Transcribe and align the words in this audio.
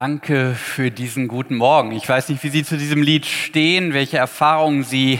Danke 0.00 0.54
für 0.54 0.92
diesen 0.92 1.26
guten 1.26 1.56
Morgen. 1.56 1.90
Ich 1.90 2.08
weiß 2.08 2.28
nicht, 2.28 2.44
wie 2.44 2.50
Sie 2.50 2.62
zu 2.62 2.76
diesem 2.76 3.02
Lied 3.02 3.26
stehen, 3.26 3.94
welche 3.94 4.16
Erfahrungen 4.16 4.84
Sie 4.84 5.18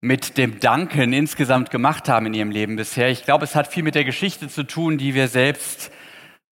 mit 0.00 0.38
dem 0.38 0.60
Danken 0.60 1.12
insgesamt 1.12 1.72
gemacht 1.72 2.08
haben 2.08 2.26
in 2.26 2.34
Ihrem 2.34 2.52
Leben 2.52 2.76
bisher. 2.76 3.10
Ich 3.10 3.24
glaube, 3.24 3.42
es 3.42 3.56
hat 3.56 3.66
viel 3.66 3.82
mit 3.82 3.96
der 3.96 4.04
Geschichte 4.04 4.46
zu 4.48 4.62
tun, 4.62 4.96
die 4.96 5.14
wir 5.14 5.26
selbst 5.26 5.90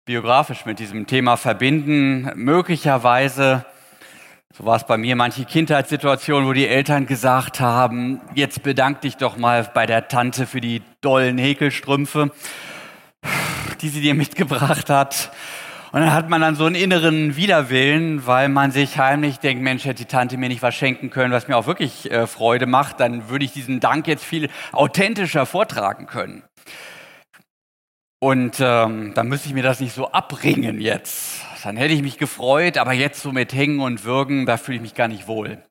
biografisch 0.05 0.65
mit 0.65 0.79
diesem 0.79 1.05
Thema 1.05 1.38
verbinden. 1.38 2.31
Möglicherweise, 2.34 3.65
so 4.58 4.65
war 4.65 4.78
es 4.78 4.88
bei 4.88 4.97
mir, 4.97 5.15
manche 5.15 5.46
Kindheitssituationen, 5.46 6.49
wo 6.49 6.54
die 6.54 6.65
Eltern 6.65 7.06
gesagt 7.06 7.60
haben, 7.60 8.19
jetzt 8.33 8.63
bedank 8.63 9.01
dich 9.01 9.15
doch 9.17 9.38
mal 9.38 9.69
bei 9.76 9.85
der 9.85 10.08
Tante 10.08 10.47
für 10.47 10.60
die 10.60 10.81
dollen 11.01 11.38
Häkelstrümpfe, 11.38 12.31
die 13.81 13.90
sie 13.90 14.01
dir 14.01 14.15
mitgebracht 14.15 14.90
hat. 14.90 15.31
Und 15.92 16.02
dann 16.02 16.13
hat 16.13 16.30
man 16.30 16.41
dann 16.41 16.55
so 16.55 16.66
einen 16.66 16.76
inneren 16.76 17.35
Widerwillen, 17.38 18.26
weil 18.27 18.49
man 18.49 18.72
sich 18.72 18.98
heimlich 18.98 19.39
denkt, 19.39 19.63
Mensch, 19.63 19.85
hätte 19.85 20.03
die 20.03 20.05
Tante 20.05 20.38
mir 20.38 20.49
nicht 20.49 20.61
was 20.61 20.75
schenken 20.75 21.09
können, 21.09 21.34
was 21.34 21.48
mir 21.48 21.55
auch 21.55 21.66
wirklich 21.66 22.11
äh, 22.11 22.27
Freude 22.27 22.66
macht, 22.66 22.99
dann 22.99 23.30
würde 23.30 23.45
ich 23.45 23.53
diesen 23.53 23.80
Dank 23.80 24.08
jetzt 24.08 24.25
viel 24.25 24.49
authentischer 24.73 25.45
vortragen 25.45 26.08
können. 26.08 26.44
Und 28.20 28.58
ähm, 28.59 29.13
dann 29.13 29.27
müsste 29.27 29.47
ich 29.47 29.53
mir 29.53 29.63
das 29.63 29.80
nicht 29.80 29.94
so 29.94 30.11
abringen 30.11 30.81
jetzt. 30.81 31.41
Dann 31.63 31.77
hätte 31.77 31.94
ich 31.94 32.02
mich 32.02 32.17
gefreut, 32.17 32.77
aber 32.77 32.94
jetzt 32.94 33.22
so 33.22 33.31
mit 33.31 33.53
Hängen 33.53 33.80
und 33.80 34.03
Würgen, 34.03 34.45
da 34.45 34.58
fühle 34.58 34.77
ich 34.77 34.81
mich 34.81 34.95
gar 34.95 35.08
nicht 35.08 35.27
wohl. 35.27 35.61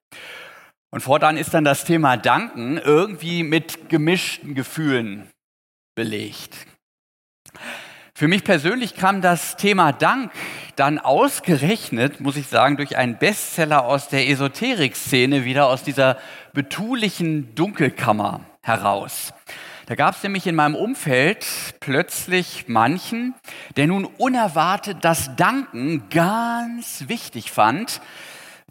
Und 0.91 1.01
fortan 1.01 1.37
ist 1.37 1.53
dann 1.55 1.65
das 1.65 1.85
Thema 1.85 2.17
Danken 2.17 2.79
irgendwie 2.79 3.43
mit 3.43 3.89
gemischten 3.89 4.55
Gefühlen 4.55 5.29
belegt. 5.95 6.67
Für 8.19 8.29
mich 8.29 8.45
persönlich 8.45 8.95
kam 8.97 9.21
das 9.21 9.59
Thema 9.59 9.93
Dank 9.93 10.33
dann 10.75 10.99
ausgerechnet, 10.99 12.19
muss 12.19 12.39
ich 12.39 12.47
sagen, 12.47 12.79
durch 12.79 12.97
einen 12.97 13.19
Bestseller 13.19 13.85
aus 13.85 14.09
der 14.09 14.27
Esoterik-Szene 14.31 15.45
wieder 15.45 15.67
aus 15.67 15.83
dieser 15.83 16.17
betulichen 16.55 17.55
Dunkelkammer 17.55 18.41
heraus. 18.63 19.35
Da 19.85 19.97
gab 19.97 20.17
es 20.17 20.23
nämlich 20.23 20.47
in 20.47 20.55
meinem 20.55 20.77
Umfeld 20.77 21.45
plötzlich 21.81 22.69
manchen, 22.69 23.35
der 23.77 23.87
nun 23.87 24.07
unerwartet 24.07 24.97
das 25.03 25.37
Danken 25.37 26.09
ganz 26.09 27.09
wichtig 27.09 27.53
fand. 27.53 28.01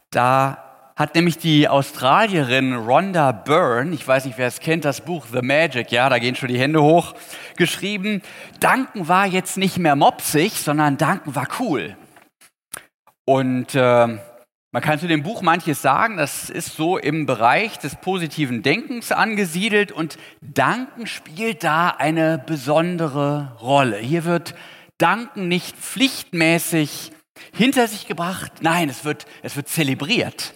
Da 0.10 0.65
hat 0.96 1.14
nämlich 1.16 1.38
die 1.38 1.68
Australierin 1.68 2.74
Rhonda 2.74 3.34
Byrne, 3.34 3.94
ich 3.94 4.08
weiß 4.08 4.26
nicht, 4.26 4.38
wer 4.38 4.48
es 4.48 4.62
kennt, 4.62 4.86
das 4.86 5.02
Buch 5.02 5.26
The 5.32 5.42
Magic, 5.42 5.92
ja, 5.92 6.08
da 6.08 6.20
gehen 6.20 6.36
schon 6.36 6.48
die 6.48 6.60
Hände 6.60 6.82
hoch, 6.82 7.16
geschrieben, 7.58 8.22
Danken 8.62 9.08
war 9.10 9.26
jetzt 9.26 9.58
nicht 9.58 9.78
mehr 9.78 9.98
mopsig, 9.98 10.54
sondern 10.54 10.98
Danken 10.98 11.36
war 11.36 11.48
cool. 11.60 11.98
Und 13.26 13.76
äh, 13.76 14.08
man 14.76 14.82
kann 14.82 15.00
zu 15.00 15.08
dem 15.08 15.24
Buch 15.24 15.42
manches 15.42 15.82
sagen, 15.82 16.16
das 16.16 16.50
ist 16.50 16.76
so 16.76 16.98
im 16.98 17.26
Bereich 17.26 17.78
des 17.78 17.96
positiven 17.98 18.62
Denkens 18.62 19.12
angesiedelt 19.12 19.92
und 19.92 20.18
Danken 20.42 21.08
spielt 21.08 21.64
da 21.64 21.90
eine 21.90 22.38
besondere 22.38 23.58
Rolle. 23.60 23.98
Hier 23.98 24.24
wird 24.24 24.56
Danken 24.98 25.50
nicht 25.50 25.76
pflichtmäßig 25.76 27.12
hinter 27.54 27.88
sich 27.88 28.08
gebracht, 28.08 28.52
nein, 28.62 28.88
es 28.88 29.04
wird, 29.04 29.26
es 29.44 29.58
wird 29.58 29.68
zelebriert. 29.68 30.54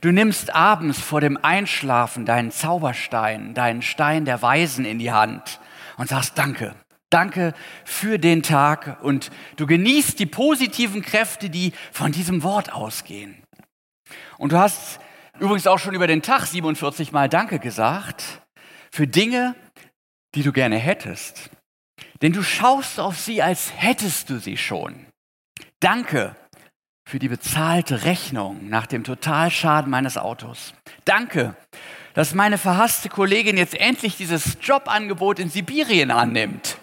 Du 0.00 0.12
nimmst 0.12 0.54
abends 0.54 1.00
vor 1.00 1.20
dem 1.20 1.36
Einschlafen 1.42 2.26
deinen 2.26 2.50
Zauberstein, 2.50 3.54
deinen 3.54 3.82
Stein 3.82 4.24
der 4.24 4.40
Weisen 4.42 4.84
in 4.84 4.98
die 4.98 5.12
Hand 5.12 5.60
und 5.96 6.08
sagst 6.08 6.38
Danke. 6.38 6.74
Danke 7.10 7.54
für 7.84 8.18
den 8.18 8.44
Tag 8.44 9.02
und 9.02 9.30
du 9.56 9.66
genießt 9.66 10.18
die 10.20 10.26
positiven 10.26 11.02
Kräfte, 11.02 11.50
die 11.50 11.72
von 11.90 12.12
diesem 12.12 12.44
Wort 12.44 12.72
ausgehen. 12.72 13.42
Und 14.38 14.52
du 14.52 14.58
hast 14.58 15.00
übrigens 15.40 15.66
auch 15.66 15.78
schon 15.78 15.94
über 15.94 16.06
den 16.06 16.22
Tag 16.22 16.46
47 16.46 17.10
Mal 17.10 17.28
Danke 17.28 17.58
gesagt 17.58 18.42
für 18.92 19.08
Dinge, 19.08 19.56
die 20.36 20.44
du 20.44 20.52
gerne 20.52 20.78
hättest. 20.78 21.50
Denn 22.22 22.32
du 22.32 22.42
schaust 22.42 23.00
auf 23.00 23.18
sie, 23.18 23.42
als 23.42 23.72
hättest 23.74 24.30
du 24.30 24.38
sie 24.38 24.56
schon. 24.56 25.06
Danke 25.80 26.36
für 27.10 27.18
die 27.18 27.28
bezahlte 27.28 28.04
Rechnung 28.04 28.68
nach 28.68 28.86
dem 28.86 29.02
Totalschaden 29.02 29.90
meines 29.90 30.16
Autos. 30.16 30.74
Danke, 31.04 31.56
dass 32.14 32.34
meine 32.34 32.56
verhasste 32.56 33.08
Kollegin 33.08 33.56
jetzt 33.56 33.74
endlich 33.74 34.16
dieses 34.16 34.58
Jobangebot 34.62 35.40
in 35.40 35.50
Sibirien 35.50 36.12
annimmt. 36.12 36.76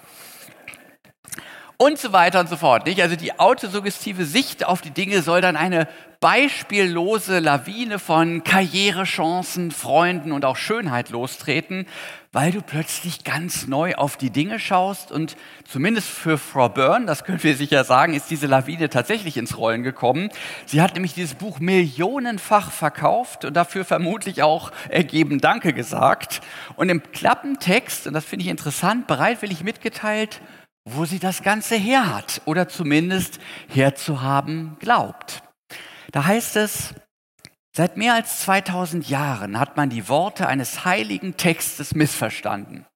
Und 1.78 2.00
so 2.00 2.12
weiter 2.12 2.40
und 2.40 2.50
so 2.50 2.58
fort. 2.58 2.88
Nicht? 2.88 3.02
Also 3.04 3.16
die 3.16 3.40
autosuggestive 3.40 4.26
Sicht 4.26 4.66
auf 4.66 4.82
die 4.82 4.90
Dinge 4.90 5.22
soll 5.22 5.42
dann 5.42 5.56
eine 5.56 5.88
beispiellose 6.20 7.38
Lawine 7.38 8.00
von 8.00 8.44
Karrierechancen, 8.44 9.70
Freunden 9.70 10.32
und 10.32 10.46
auch 10.46 10.56
Schönheit 10.56 11.12
lostreten, 11.12 11.86
weil 12.32 12.52
du 12.52 12.62
plötzlich 12.62 13.24
ganz 13.24 13.68
neu 13.68 13.94
auf 13.94 14.18
die 14.18 14.32
Dinge 14.32 14.60
schaust 14.60 15.12
und 15.12 15.38
zumindest 15.68 16.08
für 16.08 16.40
Frau 16.40 16.70
Byrne, 16.70 17.06
das 17.06 17.24
können 17.24 17.44
wir 17.44 17.56
sicher 17.56 17.84
sagen, 17.84 18.16
ist 18.16 18.32
diese 18.32 18.48
Lawine 18.48 18.90
tatsächlich 18.90 19.38
ins 19.38 19.58
Rollen 19.58 19.84
gekommen. 19.84 20.30
Sie 20.66 20.82
hat 20.82 20.96
nämlich 20.96 21.14
dieses 21.14 21.36
Buch 21.36 21.60
millionenfach 21.60 22.72
verkauft 22.72 23.46
und 23.46 23.54
dafür 23.56 23.86
vermutlich 23.86 24.42
auch 24.42 24.72
ergeben 24.90 25.40
Danke 25.40 25.74
gesagt. 25.74 26.42
Und 26.76 26.90
im 26.90 27.04
Klappentext, 27.12 28.08
und 28.08 28.14
das 28.14 28.26
finde 28.26 28.46
ich 28.46 28.50
interessant, 28.50 29.06
bereitwillig 29.06 29.64
mitgeteilt, 29.64 30.42
wo 30.90 31.06
sie 31.06 31.20
das 31.20 31.44
Ganze 31.44 31.76
her 31.76 32.14
hat 32.14 32.42
oder 32.46 32.68
zumindest 32.68 33.40
herzuhaben 33.68 34.78
glaubt. 34.80 35.44
Da 36.12 36.26
heißt 36.26 36.56
es, 36.56 36.94
Seit 37.78 37.96
mehr 37.96 38.16
als 38.16 38.40
2000 38.40 39.08
Jahren 39.08 39.60
hat 39.60 39.78
man 39.78 39.92
die 39.92 40.10
Worte 40.10 40.48
eines 40.48 40.84
heiligen 40.84 41.38
Textes 41.38 41.94
missverstanden. 41.94 42.88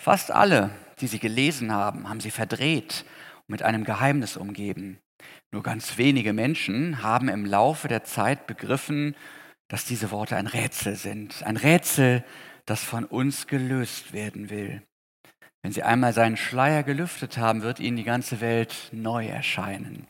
Fast 0.00 0.30
alle, 0.30 0.70
die 1.00 1.08
sie 1.08 1.18
gelesen 1.18 1.72
haben, 1.72 2.08
haben 2.08 2.20
sie 2.20 2.30
verdreht 2.30 3.04
und 3.38 3.48
mit 3.48 3.64
einem 3.64 3.82
Geheimnis 3.82 4.36
umgeben. 4.36 5.00
Nur 5.50 5.64
ganz 5.64 5.98
wenige 5.98 6.32
Menschen 6.32 7.02
haben 7.02 7.28
im 7.28 7.44
Laufe 7.44 7.88
der 7.88 8.04
Zeit 8.04 8.46
begriffen, 8.46 9.16
dass 9.66 9.84
diese 9.84 10.12
Worte 10.12 10.36
ein 10.36 10.46
Rätsel 10.46 10.94
sind. 10.94 11.42
Ein 11.42 11.56
Rätsel, 11.56 12.24
das 12.66 12.84
von 12.84 13.04
uns 13.06 13.48
gelöst 13.48 14.12
werden 14.12 14.48
will. 14.48 14.80
Wenn 15.62 15.72
sie 15.72 15.82
einmal 15.82 16.12
seinen 16.12 16.36
Schleier 16.36 16.82
gelüftet 16.82 17.36
haben, 17.36 17.62
wird 17.62 17.80
ihnen 17.80 17.96
die 17.96 18.04
ganze 18.04 18.40
Welt 18.40 18.88
neu 18.92 19.26
erscheinen. 19.26 20.06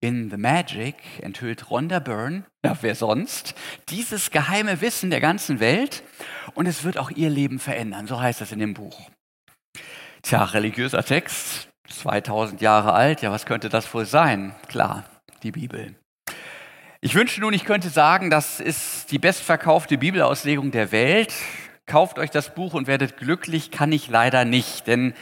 In 0.00 0.30
The 0.30 0.36
Magic 0.36 0.94
enthüllt 1.20 1.70
Rhonda 1.70 1.98
Byrne, 1.98 2.44
ja 2.64 2.78
wer 2.82 2.94
sonst, 2.94 3.56
dieses 3.88 4.30
geheime 4.30 4.80
Wissen 4.80 5.10
der 5.10 5.20
ganzen 5.20 5.58
Welt 5.58 6.04
und 6.54 6.66
es 6.66 6.84
wird 6.84 6.98
auch 6.98 7.10
ihr 7.10 7.30
Leben 7.30 7.58
verändern, 7.58 8.06
so 8.06 8.20
heißt 8.20 8.40
es 8.40 8.52
in 8.52 8.60
dem 8.60 8.74
Buch. 8.74 9.10
Tja, 10.22 10.44
religiöser 10.44 11.02
Text, 11.02 11.68
2000 11.88 12.60
Jahre 12.60 12.92
alt, 12.92 13.22
ja 13.22 13.32
was 13.32 13.44
könnte 13.44 13.68
das 13.68 13.92
wohl 13.92 14.06
sein? 14.06 14.54
Klar, 14.68 15.04
die 15.42 15.50
Bibel. 15.50 15.96
Ich 17.00 17.16
wünschte 17.16 17.40
nun, 17.40 17.52
ich 17.52 17.64
könnte 17.64 17.90
sagen, 17.90 18.30
das 18.30 18.60
ist 18.60 19.10
die 19.10 19.18
bestverkaufte 19.18 19.98
Bibelauslegung 19.98 20.70
der 20.70 20.92
Welt 20.92 21.32
kauft 21.88 22.18
euch 22.20 22.30
das 22.30 22.54
Buch 22.54 22.74
und 22.74 22.86
werdet 22.86 23.16
glücklich, 23.16 23.72
kann 23.72 23.90
ich 23.90 24.08
leider 24.08 24.44
nicht, 24.44 24.86
denn 24.86 25.14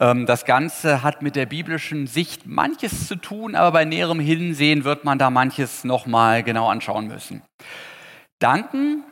ähm, 0.00 0.26
das 0.26 0.44
Ganze 0.44 1.04
hat 1.04 1.22
mit 1.22 1.36
der 1.36 1.46
biblischen 1.46 2.08
Sicht 2.08 2.46
manches 2.46 3.06
zu 3.06 3.14
tun, 3.14 3.54
aber 3.54 3.70
bei 3.70 3.84
näherem 3.84 4.18
Hinsehen 4.18 4.82
wird 4.82 5.04
man 5.04 5.18
da 5.18 5.30
manches 5.30 5.84
nochmal 5.84 6.42
genau 6.42 6.68
anschauen 6.68 7.06
müssen. 7.06 7.42
Danken, 8.40 9.04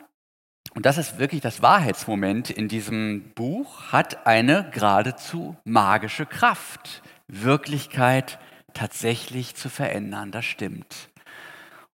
und 0.73 0.85
das 0.85 0.97
ist 0.97 1.19
wirklich 1.19 1.41
das 1.41 1.61
Wahrheitsmoment 1.61 2.49
in 2.49 2.67
diesem 2.67 3.31
Buch, 3.35 3.91
hat 3.91 4.27
eine 4.27 4.69
geradezu 4.71 5.55
magische 5.63 6.25
Kraft, 6.25 7.03
Wirklichkeit 7.27 8.39
tatsächlich 8.73 9.55
zu 9.55 9.69
verändern, 9.69 10.31
das 10.31 10.45
stimmt. 10.45 11.09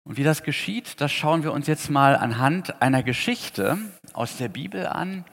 Und 0.08 0.16
wie 0.16 0.24
das 0.24 0.42
geschieht, 0.42 1.02
das 1.02 1.12
schauen 1.12 1.42
wir 1.42 1.52
uns 1.52 1.66
jetzt 1.66 1.90
mal 1.90 2.16
anhand 2.16 2.80
einer 2.80 3.02
Geschichte 3.02 3.76
aus 4.14 4.38
der 4.38 4.48
Bibel 4.48 4.86
an, 4.86 5.26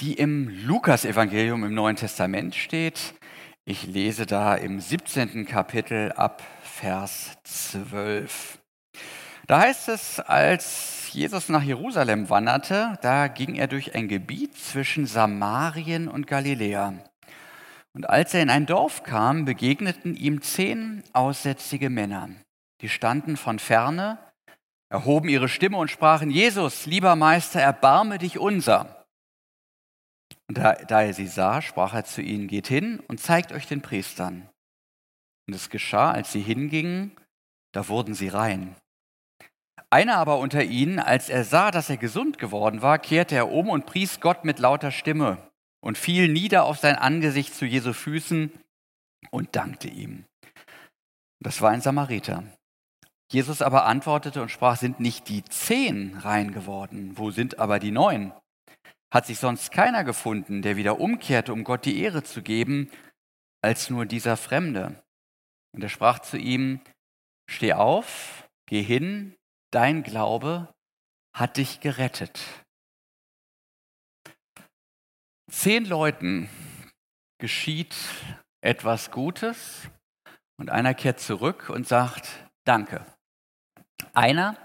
die 0.00 0.14
im 0.14 0.48
Lukas-Evangelium 0.66 1.62
im 1.62 1.74
Neuen 1.74 1.94
Testament 1.94 2.56
steht. 2.56 3.14
Ich 3.64 3.86
lese 3.86 4.26
da 4.26 4.56
im 4.56 4.80
17. 4.80 5.46
Kapitel 5.46 6.10
ab 6.10 6.42
Vers 6.60 7.38
12. 7.44 8.58
Da 9.46 9.60
heißt 9.60 9.88
es, 9.90 10.18
als 10.18 11.08
Jesus 11.12 11.48
nach 11.48 11.62
Jerusalem 11.62 12.28
wanderte, 12.30 12.98
da 13.02 13.28
ging 13.28 13.54
er 13.54 13.68
durch 13.68 13.94
ein 13.94 14.08
Gebiet 14.08 14.58
zwischen 14.58 15.06
Samarien 15.06 16.08
und 16.08 16.26
Galiläa. 16.26 16.94
Und 17.92 18.10
als 18.10 18.34
er 18.34 18.42
in 18.42 18.50
ein 18.50 18.66
Dorf 18.66 19.04
kam, 19.04 19.44
begegneten 19.44 20.16
ihm 20.16 20.42
zehn 20.42 21.04
aussätzige 21.12 21.90
Männer. 21.90 22.30
Die 22.80 22.88
standen 22.88 23.36
von 23.36 23.58
ferne, 23.58 24.18
erhoben 24.88 25.28
ihre 25.28 25.48
Stimme 25.48 25.76
und 25.76 25.90
sprachen, 25.90 26.30
Jesus, 26.30 26.86
lieber 26.86 27.16
Meister, 27.16 27.60
erbarme 27.60 28.18
dich 28.18 28.38
unser. 28.38 29.06
Und 30.48 30.58
da, 30.58 30.74
da 30.74 31.02
er 31.02 31.14
sie 31.14 31.28
sah, 31.28 31.62
sprach 31.62 31.94
er 31.94 32.04
zu 32.04 32.22
ihnen, 32.22 32.48
geht 32.48 32.66
hin 32.66 33.00
und 33.06 33.20
zeigt 33.20 33.52
euch 33.52 33.66
den 33.66 33.82
Priestern. 33.82 34.48
Und 35.46 35.54
es 35.54 35.70
geschah, 35.70 36.10
als 36.10 36.32
sie 36.32 36.40
hingingen, 36.40 37.12
da 37.72 37.88
wurden 37.88 38.14
sie 38.14 38.28
rein. 38.28 38.74
Einer 39.90 40.16
aber 40.16 40.38
unter 40.38 40.62
ihnen, 40.64 40.98
als 40.98 41.28
er 41.28 41.44
sah, 41.44 41.70
dass 41.70 41.90
er 41.90 41.96
gesund 41.96 42.38
geworden 42.38 42.82
war, 42.82 42.98
kehrte 42.98 43.34
er 43.34 43.50
um 43.50 43.68
und 43.68 43.86
pries 43.86 44.20
Gott 44.20 44.44
mit 44.44 44.58
lauter 44.58 44.90
Stimme 44.90 45.38
und 45.80 45.98
fiel 45.98 46.28
nieder 46.28 46.64
auf 46.64 46.78
sein 46.78 46.96
Angesicht 46.96 47.54
zu 47.54 47.66
Jesu 47.66 47.92
Füßen 47.92 48.52
und 49.30 49.56
dankte 49.56 49.88
ihm. 49.88 50.24
Das 51.40 51.60
war 51.60 51.70
ein 51.70 51.80
Samariter. 51.80 52.44
Jesus 53.32 53.62
aber 53.62 53.86
antwortete 53.86 54.42
und 54.42 54.50
sprach, 54.50 54.76
sind 54.76 54.98
nicht 54.98 55.28
die 55.28 55.44
zehn 55.44 56.16
rein 56.16 56.52
geworden? 56.52 57.16
Wo 57.16 57.30
sind 57.30 57.60
aber 57.60 57.78
die 57.78 57.92
neun? 57.92 58.32
Hat 59.12 59.26
sich 59.26 59.38
sonst 59.38 59.70
keiner 59.70 60.02
gefunden, 60.02 60.62
der 60.62 60.76
wieder 60.76 61.00
umkehrte, 61.00 61.52
um 61.52 61.62
Gott 61.62 61.84
die 61.84 62.00
Ehre 62.00 62.24
zu 62.24 62.42
geben, 62.42 62.90
als 63.62 63.88
nur 63.88 64.04
dieser 64.04 64.36
Fremde? 64.36 65.00
Und 65.72 65.82
er 65.82 65.88
sprach 65.88 66.18
zu 66.18 66.38
ihm, 66.38 66.80
steh 67.48 67.72
auf, 67.72 68.48
geh 68.66 68.82
hin, 68.82 69.36
dein 69.70 70.02
Glaube 70.02 70.68
hat 71.32 71.56
dich 71.56 71.80
gerettet. 71.80 72.40
Zehn 75.50 75.84
Leuten 75.84 76.48
geschieht 77.38 77.94
etwas 78.60 79.12
Gutes 79.12 79.88
und 80.58 80.70
einer 80.70 80.94
kehrt 80.94 81.20
zurück 81.20 81.70
und 81.70 81.86
sagt, 81.86 82.28
danke. 82.64 83.06
Einer, 84.14 84.56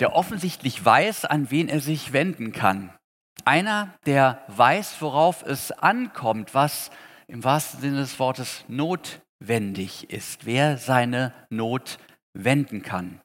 der 0.00 0.14
offensichtlich 0.14 0.84
weiß, 0.84 1.24
an 1.24 1.50
wen 1.50 1.68
er 1.68 1.80
sich 1.80 2.12
wenden 2.12 2.52
kann. 2.52 2.92
Einer, 3.44 3.94
der 4.06 4.42
weiß, 4.48 5.00
worauf 5.00 5.42
es 5.42 5.72
ankommt, 5.72 6.54
was 6.54 6.90
im 7.26 7.44
wahrsten 7.44 7.80
Sinne 7.80 7.98
des 7.98 8.18
Wortes 8.18 8.64
notwendig 8.68 10.10
ist, 10.10 10.46
wer 10.46 10.78
seine 10.78 11.32
Not 11.50 11.98
wenden 12.34 12.82
kann. 12.82 13.20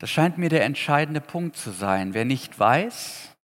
Das 0.00 0.10
scheint 0.10 0.38
mir 0.38 0.48
der 0.48 0.64
entscheidende 0.64 1.20
Punkt 1.20 1.56
zu 1.56 1.70
sein. 1.72 2.14
Wer 2.14 2.24
nicht 2.24 2.58
weiß, 2.58 3.36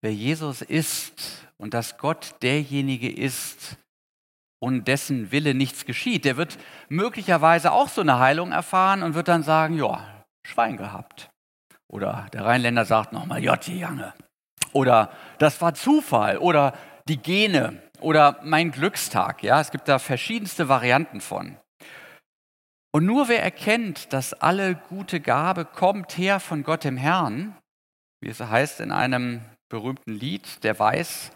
wer 0.00 0.14
Jesus 0.14 0.62
ist 0.62 1.46
und 1.58 1.74
dass 1.74 1.98
Gott 1.98 2.36
derjenige 2.42 3.10
ist, 3.10 3.76
und 4.60 4.88
dessen 4.88 5.30
Wille 5.30 5.54
nichts 5.54 5.84
geschieht, 5.84 6.24
der 6.24 6.36
wird 6.36 6.58
möglicherweise 6.88 7.72
auch 7.72 7.88
so 7.88 8.00
eine 8.00 8.18
Heilung 8.18 8.52
erfahren 8.52 9.02
und 9.02 9.14
wird 9.14 9.28
dann 9.28 9.42
sagen, 9.42 9.76
ja, 9.76 10.24
Schwein 10.46 10.76
gehabt. 10.76 11.30
Oder 11.88 12.26
der 12.32 12.44
Rheinländer 12.44 12.84
sagt 12.84 13.12
nochmal, 13.12 13.42
J. 13.42 13.66
Jange. 13.68 14.12
Oder 14.72 15.10
das 15.38 15.60
war 15.60 15.74
Zufall. 15.74 16.38
Oder 16.38 16.74
die 17.08 17.16
Gene. 17.16 17.82
Oder 18.00 18.38
mein 18.42 18.70
Glückstag. 18.70 19.42
Ja, 19.42 19.60
es 19.60 19.70
gibt 19.70 19.88
da 19.88 19.98
verschiedenste 19.98 20.68
Varianten 20.68 21.20
von. 21.20 21.56
Und 22.92 23.04
nur 23.04 23.28
wer 23.28 23.42
erkennt, 23.42 24.12
dass 24.12 24.34
alle 24.34 24.74
gute 24.74 25.20
Gabe 25.20 25.64
kommt 25.64 26.16
her 26.16 26.40
von 26.40 26.62
Gott 26.62 26.84
dem 26.84 26.96
Herrn, 26.96 27.56
wie 28.20 28.28
es 28.28 28.40
heißt 28.40 28.80
in 28.80 28.92
einem 28.92 29.42
berühmten 29.68 30.12
Lied, 30.12 30.64
der 30.64 30.78
weiß, 30.78 31.30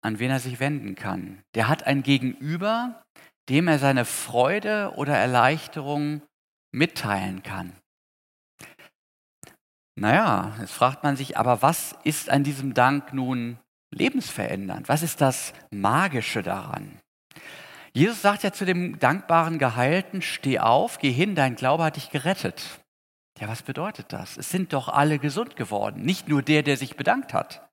an 0.00 0.18
wen 0.18 0.30
er 0.30 0.40
sich 0.40 0.60
wenden 0.60 0.94
kann. 0.94 1.42
Der 1.54 1.68
hat 1.68 1.86
ein 1.86 2.02
Gegenüber, 2.02 3.02
dem 3.48 3.68
er 3.68 3.78
seine 3.78 4.04
Freude 4.04 4.92
oder 4.96 5.16
Erleichterung 5.16 6.22
mitteilen 6.72 7.42
kann. 7.42 7.72
Naja, 9.96 10.54
jetzt 10.60 10.72
fragt 10.72 11.02
man 11.02 11.16
sich, 11.16 11.36
aber 11.36 11.62
was 11.62 11.96
ist 12.04 12.30
an 12.30 12.44
diesem 12.44 12.72
Dank 12.74 13.12
nun 13.12 13.58
lebensverändernd? 13.90 14.88
Was 14.88 15.02
ist 15.02 15.20
das 15.20 15.52
Magische 15.70 16.42
daran? 16.42 17.00
Jesus 17.92 18.22
sagt 18.22 18.44
ja 18.44 18.52
zu 18.52 18.64
dem 18.64 19.00
dankbaren 19.00 19.58
Geheilten, 19.58 20.22
steh 20.22 20.60
auf, 20.60 20.98
geh 20.98 21.10
hin, 21.10 21.34
dein 21.34 21.56
Glaube 21.56 21.82
hat 21.82 21.96
dich 21.96 22.10
gerettet. 22.10 22.80
Ja, 23.40 23.48
was 23.48 23.62
bedeutet 23.62 24.12
das? 24.12 24.36
Es 24.36 24.50
sind 24.50 24.72
doch 24.72 24.88
alle 24.88 25.18
gesund 25.18 25.56
geworden, 25.56 26.02
nicht 26.02 26.28
nur 26.28 26.42
der, 26.42 26.62
der 26.62 26.76
sich 26.76 26.96
bedankt 26.96 27.32
hat. 27.32 27.67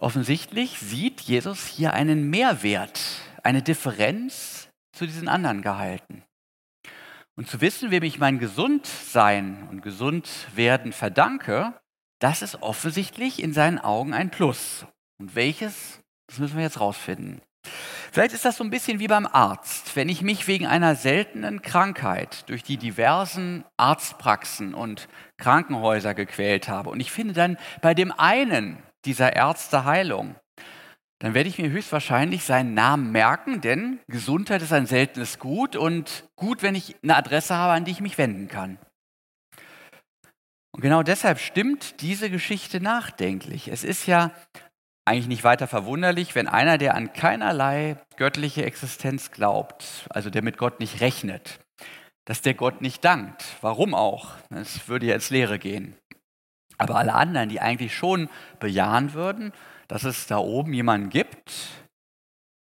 Offensichtlich 0.00 0.78
sieht 0.78 1.20
Jesus 1.20 1.66
hier 1.66 1.92
einen 1.92 2.30
Mehrwert, 2.30 2.98
eine 3.42 3.60
Differenz 3.62 4.70
zu 4.96 5.04
diesen 5.04 5.28
anderen 5.28 5.60
Gehalten. 5.60 6.22
Und 7.36 7.48
zu 7.48 7.60
wissen, 7.60 7.90
wem 7.90 8.02
ich 8.02 8.18
mein 8.18 8.38
Gesundsein 8.38 9.68
und 9.70 9.82
Gesundwerden 9.82 10.92
verdanke, 10.92 11.74
das 12.18 12.40
ist 12.40 12.62
offensichtlich 12.62 13.42
in 13.42 13.52
seinen 13.52 13.78
Augen 13.78 14.14
ein 14.14 14.30
Plus. 14.30 14.86
Und 15.18 15.34
welches, 15.34 16.00
das 16.28 16.38
müssen 16.38 16.56
wir 16.56 16.64
jetzt 16.64 16.80
rausfinden. 16.80 17.42
Vielleicht 18.10 18.34
ist 18.34 18.46
das 18.46 18.56
so 18.56 18.64
ein 18.64 18.70
bisschen 18.70 19.00
wie 19.00 19.08
beim 19.08 19.26
Arzt. 19.26 19.94
Wenn 19.96 20.08
ich 20.08 20.22
mich 20.22 20.46
wegen 20.46 20.66
einer 20.66 20.96
seltenen 20.96 21.60
Krankheit 21.60 22.48
durch 22.48 22.62
die 22.62 22.78
diversen 22.78 23.64
Arztpraxen 23.76 24.72
und 24.72 25.08
Krankenhäuser 25.36 26.14
gequält 26.14 26.70
habe 26.70 26.88
und 26.88 27.00
ich 27.00 27.12
finde 27.12 27.34
dann 27.34 27.58
bei 27.82 27.92
dem 27.92 28.12
einen 28.12 28.82
dieser 29.04 29.34
Ärzte 29.34 29.84
Heilung, 29.84 30.36
dann 31.20 31.34
werde 31.34 31.48
ich 31.48 31.58
mir 31.58 31.70
höchstwahrscheinlich 31.70 32.44
seinen 32.44 32.74
Namen 32.74 33.12
merken, 33.12 33.60
denn 33.60 34.00
Gesundheit 34.08 34.62
ist 34.62 34.72
ein 34.72 34.86
seltenes 34.86 35.38
Gut 35.38 35.76
und 35.76 36.24
gut, 36.34 36.62
wenn 36.62 36.74
ich 36.74 36.96
eine 37.02 37.16
Adresse 37.16 37.54
habe, 37.54 37.74
an 37.74 37.84
die 37.84 37.90
ich 37.90 38.00
mich 38.00 38.16
wenden 38.16 38.48
kann. 38.48 38.78
Und 40.72 40.80
genau 40.80 41.02
deshalb 41.02 41.38
stimmt 41.38 42.00
diese 42.00 42.30
Geschichte 42.30 42.80
nachdenklich. 42.80 43.68
Es 43.68 43.84
ist 43.84 44.06
ja 44.06 44.30
eigentlich 45.04 45.28
nicht 45.28 45.44
weiter 45.44 45.66
verwunderlich, 45.66 46.34
wenn 46.34 46.46
einer, 46.46 46.78
der 46.78 46.94
an 46.94 47.12
keinerlei 47.12 47.96
göttliche 48.16 48.64
Existenz 48.64 49.30
glaubt, 49.30 50.06
also 50.10 50.30
der 50.30 50.42
mit 50.42 50.56
Gott 50.56 50.80
nicht 50.80 51.00
rechnet, 51.00 51.60
dass 52.24 52.42
der 52.42 52.54
Gott 52.54 52.80
nicht 52.80 53.04
dankt. 53.04 53.44
Warum 53.60 53.94
auch? 53.94 54.36
Es 54.50 54.88
würde 54.88 55.06
ja 55.06 55.14
ins 55.16 55.30
Leere 55.30 55.58
gehen. 55.58 55.96
Aber 56.80 56.96
alle 56.96 57.12
anderen, 57.12 57.50
die 57.50 57.60
eigentlich 57.60 57.94
schon 57.94 58.30
bejahen 58.58 59.12
würden, 59.12 59.52
dass 59.86 60.04
es 60.04 60.26
da 60.26 60.38
oben 60.38 60.72
jemanden 60.72 61.10
gibt, 61.10 61.52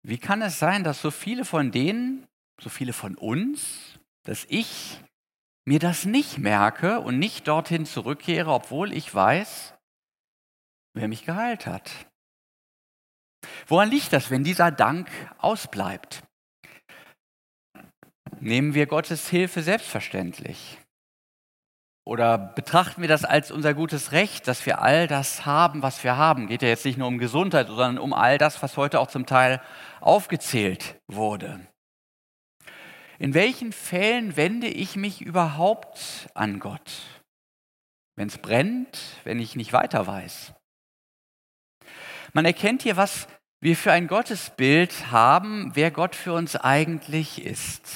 wie 0.03 0.17
kann 0.17 0.41
es 0.41 0.59
sein, 0.59 0.83
dass 0.83 1.01
so 1.01 1.09
viele 1.09 1.45
von 1.45 1.71
denen, 1.71 2.27
so 2.59 2.69
viele 2.69 2.91
von 2.91 3.15
uns, 3.15 3.97
dass 4.23 4.45
ich 4.49 4.99
mir 5.65 5.79
das 5.79 6.03
nicht 6.03 6.37
merke 6.37 6.99
und 6.99 7.17
nicht 7.17 7.47
dorthin 7.47 7.85
zurückkehre, 7.85 8.51
obwohl 8.51 8.91
ich 8.91 9.13
weiß, 9.15 9.73
wer 10.95 11.07
mich 11.07 11.23
geheilt 11.23 11.65
hat? 11.65 11.89
Woran 13.67 13.89
liegt 13.89 14.11
das, 14.11 14.31
wenn 14.31 14.43
dieser 14.43 14.69
Dank 14.69 15.09
ausbleibt? 15.37 16.23
Nehmen 18.41 18.73
wir 18.73 18.85
Gottes 18.85 19.29
Hilfe 19.29 19.63
selbstverständlich? 19.63 20.78
Oder 22.09 22.39
betrachten 22.39 23.01
wir 23.01 23.07
das 23.07 23.23
als 23.23 23.51
unser 23.51 23.75
gutes 23.75 24.13
Recht, 24.13 24.47
dass 24.47 24.65
wir 24.65 24.81
all 24.81 25.05
das 25.05 25.45
haben, 25.45 25.83
was 25.83 26.03
wir 26.03 26.17
haben? 26.17 26.47
Geht 26.47 26.63
ja 26.63 26.67
jetzt 26.67 26.83
nicht 26.83 26.97
nur 26.97 27.07
um 27.07 27.19
Gesundheit, 27.19 27.67
sondern 27.67 27.99
um 27.99 28.13
all 28.13 28.39
das, 28.39 28.63
was 28.63 28.77
heute 28.77 28.99
auch 28.99 29.09
zum 29.09 29.27
Teil 29.27 29.61
aufgezählt 30.01 30.99
wurde. 31.05 31.59
In 33.19 33.35
welchen 33.35 33.71
Fällen 33.71 34.35
wende 34.37 34.65
ich 34.65 34.95
mich 34.95 35.21
überhaupt 35.21 36.29
an 36.33 36.59
Gott? 36.59 37.03
Wenn 38.15 38.29
es 38.29 38.39
brennt, 38.39 38.97
wenn 39.23 39.39
ich 39.39 39.55
nicht 39.55 39.71
weiter 39.71 40.07
weiß. 40.07 40.55
Man 42.33 42.45
erkennt 42.45 42.81
hier, 42.81 42.97
was 42.97 43.27
wir 43.61 43.77
für 43.77 43.91
ein 43.91 44.07
Gottesbild 44.07 45.11
haben, 45.11 45.75
wer 45.75 45.91
Gott 45.91 46.15
für 46.15 46.33
uns 46.33 46.55
eigentlich 46.55 47.45
ist. 47.45 47.87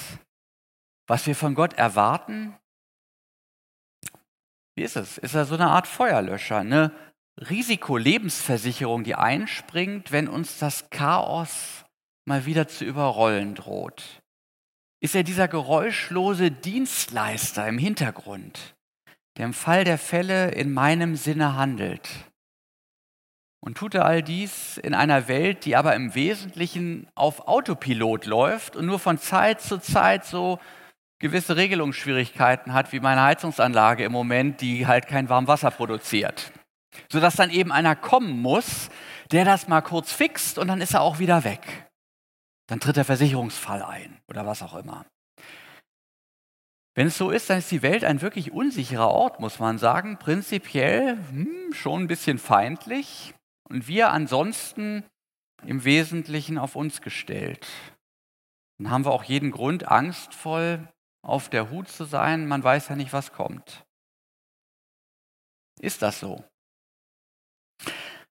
Was 1.08 1.26
wir 1.26 1.34
von 1.34 1.56
Gott 1.56 1.72
erwarten 1.72 2.54
wie 4.74 4.82
ist 4.82 4.96
es? 4.96 5.18
Ist 5.18 5.34
er 5.34 5.44
so 5.44 5.54
eine 5.54 5.68
Art 5.68 5.86
Feuerlöscher, 5.86 6.58
eine 6.58 6.92
Risikolebensversicherung, 7.38 9.04
die 9.04 9.14
einspringt, 9.14 10.12
wenn 10.12 10.28
uns 10.28 10.58
das 10.58 10.90
Chaos 10.90 11.84
mal 12.24 12.46
wieder 12.46 12.68
zu 12.68 12.84
überrollen 12.84 13.54
droht? 13.54 14.22
Ist 15.00 15.14
er 15.14 15.22
dieser 15.22 15.48
geräuschlose 15.48 16.50
Dienstleister 16.50 17.68
im 17.68 17.78
Hintergrund, 17.78 18.74
der 19.36 19.46
im 19.46 19.52
Fall 19.52 19.84
der 19.84 19.98
Fälle 19.98 20.50
in 20.52 20.72
meinem 20.72 21.16
Sinne 21.16 21.56
handelt? 21.56 22.08
Und 23.60 23.78
tut 23.78 23.94
er 23.94 24.04
all 24.04 24.22
dies 24.22 24.76
in 24.76 24.94
einer 24.94 25.26
Welt, 25.28 25.64
die 25.64 25.76
aber 25.76 25.94
im 25.94 26.14
Wesentlichen 26.14 27.08
auf 27.14 27.48
Autopilot 27.48 28.26
läuft 28.26 28.76
und 28.76 28.86
nur 28.86 28.98
von 28.98 29.18
Zeit 29.18 29.60
zu 29.60 29.78
Zeit 29.78 30.24
so 30.24 30.58
gewisse 31.18 31.56
Regelungsschwierigkeiten 31.56 32.72
hat, 32.72 32.92
wie 32.92 33.00
meine 33.00 33.22
Heizungsanlage 33.22 34.04
im 34.04 34.12
Moment, 34.12 34.60
die 34.60 34.86
halt 34.86 35.06
kein 35.06 35.28
Warmwasser 35.28 35.70
produziert. 35.70 36.52
Sodass 37.10 37.36
dann 37.36 37.50
eben 37.50 37.72
einer 37.72 37.96
kommen 37.96 38.40
muss, 38.40 38.90
der 39.30 39.44
das 39.44 39.68
mal 39.68 39.80
kurz 39.80 40.12
fixt 40.12 40.58
und 40.58 40.68
dann 40.68 40.80
ist 40.80 40.94
er 40.94 41.02
auch 41.02 41.18
wieder 41.18 41.44
weg. 41.44 41.88
Dann 42.66 42.80
tritt 42.80 42.96
der 42.96 43.04
Versicherungsfall 43.04 43.82
ein 43.82 44.20
oder 44.28 44.46
was 44.46 44.62
auch 44.62 44.74
immer. 44.74 45.04
Wenn 46.94 47.08
es 47.08 47.18
so 47.18 47.30
ist, 47.30 47.50
dann 47.50 47.58
ist 47.58 47.70
die 47.70 47.82
Welt 47.82 48.04
ein 48.04 48.22
wirklich 48.22 48.52
unsicherer 48.52 49.08
Ort, 49.08 49.40
muss 49.40 49.58
man 49.58 49.78
sagen. 49.78 50.18
Prinzipiell 50.18 51.18
hm, 51.30 51.72
schon 51.72 52.02
ein 52.02 52.06
bisschen 52.06 52.38
feindlich 52.38 53.34
und 53.68 53.88
wir 53.88 54.10
ansonsten 54.10 55.04
im 55.66 55.84
Wesentlichen 55.84 56.58
auf 56.58 56.76
uns 56.76 57.00
gestellt. 57.00 57.66
Dann 58.78 58.90
haben 58.90 59.04
wir 59.04 59.12
auch 59.12 59.24
jeden 59.24 59.50
Grund, 59.50 59.88
angstvoll 59.88 60.88
auf 61.24 61.48
der 61.48 61.70
Hut 61.70 61.88
zu 61.88 62.04
sein, 62.04 62.46
man 62.46 62.62
weiß 62.62 62.88
ja 62.88 62.96
nicht, 62.96 63.12
was 63.12 63.32
kommt. 63.32 63.84
Ist 65.80 66.02
das 66.02 66.20
so? 66.20 66.44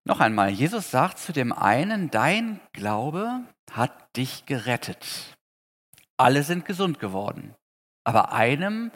Noch 0.06 0.20
einmal, 0.20 0.50
Jesus 0.50 0.92
sagt 0.92 1.18
zu 1.18 1.34
dem 1.34 1.54
einen, 1.54 2.12
dein 2.12 2.60
Glaube 2.74 3.44
hat 3.72 4.16
dich 4.16 4.46
gerettet. 4.46 5.38
Alle 6.18 6.44
sind 6.44 6.66
gesund 6.66 7.00
geworden. 7.00 7.56
Aber 8.04 8.34
einem 8.34 8.92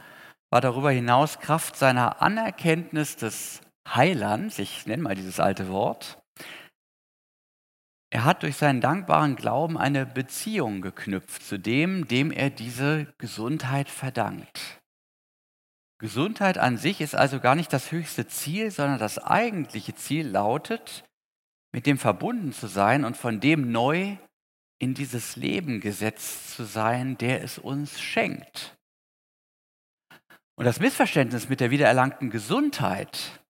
war 0.49 0.61
darüber 0.61 0.91
hinaus 0.91 1.39
Kraft 1.39 1.75
seiner 1.75 2.21
Anerkenntnis 2.21 3.15
des 3.15 3.61
Heilands, 3.87 4.59
ich 4.59 4.85
nenne 4.85 5.03
mal 5.03 5.15
dieses 5.15 5.39
alte 5.39 5.69
Wort, 5.69 6.19
er 8.09 8.23
hat 8.23 8.43
durch 8.43 8.55
seinen 8.55 8.81
dankbaren 8.81 9.35
Glauben 9.35 9.77
eine 9.77 10.05
Beziehung 10.05 10.81
geknüpft 10.81 11.43
zu 11.43 11.59
dem, 11.59 12.07
dem 12.07 12.31
er 12.31 12.49
diese 12.49 13.13
Gesundheit 13.17 13.89
verdankt. 13.89 14.79
Gesundheit 15.99 16.57
an 16.57 16.77
sich 16.77 17.01
ist 17.01 17.15
also 17.15 17.39
gar 17.39 17.55
nicht 17.55 17.73
das 17.73 17.91
höchste 17.91 18.27
Ziel, 18.27 18.71
sondern 18.71 18.99
das 18.99 19.17
eigentliche 19.17 19.95
Ziel 19.95 20.27
lautet, 20.27 21.03
mit 21.73 21.85
dem 21.85 21.97
verbunden 21.97 22.53
zu 22.53 22.67
sein 22.67 23.03
und 23.03 23.17
von 23.17 23.39
dem 23.39 23.71
neu 23.71 24.15
in 24.79 24.93
dieses 24.93 25.35
Leben 25.35 25.81
gesetzt 25.81 26.51
zu 26.51 26.63
sein, 26.63 27.17
der 27.17 27.43
es 27.43 27.57
uns 27.57 27.99
schenkt. 27.99 28.77
Und 30.55 30.65
das 30.65 30.79
Missverständnis 30.79 31.49
mit 31.49 31.59
der 31.59 31.71
wiedererlangten 31.71 32.29
Gesundheit, 32.29 33.41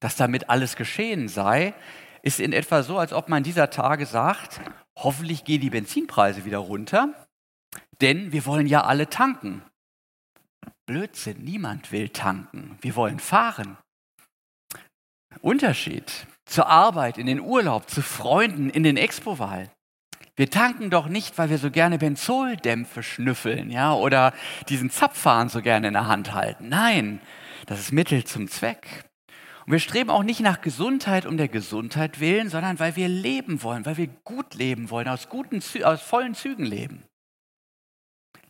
dass 0.00 0.16
damit 0.16 0.50
alles 0.50 0.76
geschehen 0.76 1.28
sei, 1.28 1.74
ist 2.22 2.40
in 2.40 2.52
etwa 2.52 2.82
so, 2.82 2.98
als 2.98 3.12
ob 3.12 3.28
man 3.28 3.42
dieser 3.42 3.70
Tage 3.70 4.06
sagt, 4.06 4.60
hoffentlich 4.96 5.44
gehen 5.44 5.60
die 5.60 5.70
Benzinpreise 5.70 6.44
wieder 6.44 6.58
runter, 6.58 7.14
denn 8.00 8.32
wir 8.32 8.46
wollen 8.46 8.66
ja 8.66 8.84
alle 8.84 9.08
tanken. 9.08 9.62
Blödsinn, 10.86 11.44
niemand 11.44 11.92
will 11.92 12.08
tanken. 12.08 12.76
Wir 12.80 12.96
wollen 12.96 13.20
fahren. 13.20 13.78
Unterschied 15.40 16.26
zur 16.44 16.66
Arbeit, 16.66 17.16
in 17.16 17.26
den 17.26 17.40
Urlaub, 17.40 17.88
zu 17.88 18.02
Freunden, 18.02 18.70
in 18.70 18.82
den 18.82 18.96
Expo-Wahl. 18.96 19.70
Wir 20.34 20.50
tanken 20.50 20.90
doch 20.90 21.06
nicht, 21.06 21.38
weil 21.38 21.50
wir 21.50 21.58
so 21.58 21.70
gerne 21.70 21.98
Benzoldämpfe 21.98 23.02
schnüffeln, 23.02 23.70
ja, 23.70 23.94
oder 23.94 24.32
diesen 24.68 24.90
Zapfhahn 24.90 25.48
so 25.48 25.62
gerne 25.62 25.88
in 25.88 25.92
der 25.92 26.08
Hand 26.08 26.32
halten. 26.32 26.68
Nein, 26.68 27.20
das 27.66 27.78
ist 27.78 27.92
Mittel 27.92 28.24
zum 28.24 28.48
Zweck. 28.48 29.09
Und 29.70 29.74
wir 29.74 29.78
streben 29.78 30.10
auch 30.10 30.24
nicht 30.24 30.40
nach 30.40 30.62
Gesundheit 30.62 31.26
um 31.26 31.36
der 31.36 31.46
Gesundheit 31.46 32.18
willen, 32.18 32.48
sondern 32.50 32.80
weil 32.80 32.96
wir 32.96 33.06
leben 33.06 33.62
wollen, 33.62 33.86
weil 33.86 33.98
wir 33.98 34.08
gut 34.08 34.54
leben 34.54 34.90
wollen, 34.90 35.06
aus, 35.06 35.28
guten, 35.28 35.62
aus 35.84 36.02
vollen 36.02 36.34
Zügen 36.34 36.64
leben. 36.64 37.04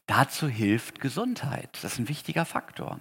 Dazu 0.07 0.49
hilft 0.49 0.99
Gesundheit. 0.99 1.69
Das 1.83 1.93
ist 1.93 1.99
ein 1.99 2.09
wichtiger 2.09 2.47
Faktor. 2.47 3.01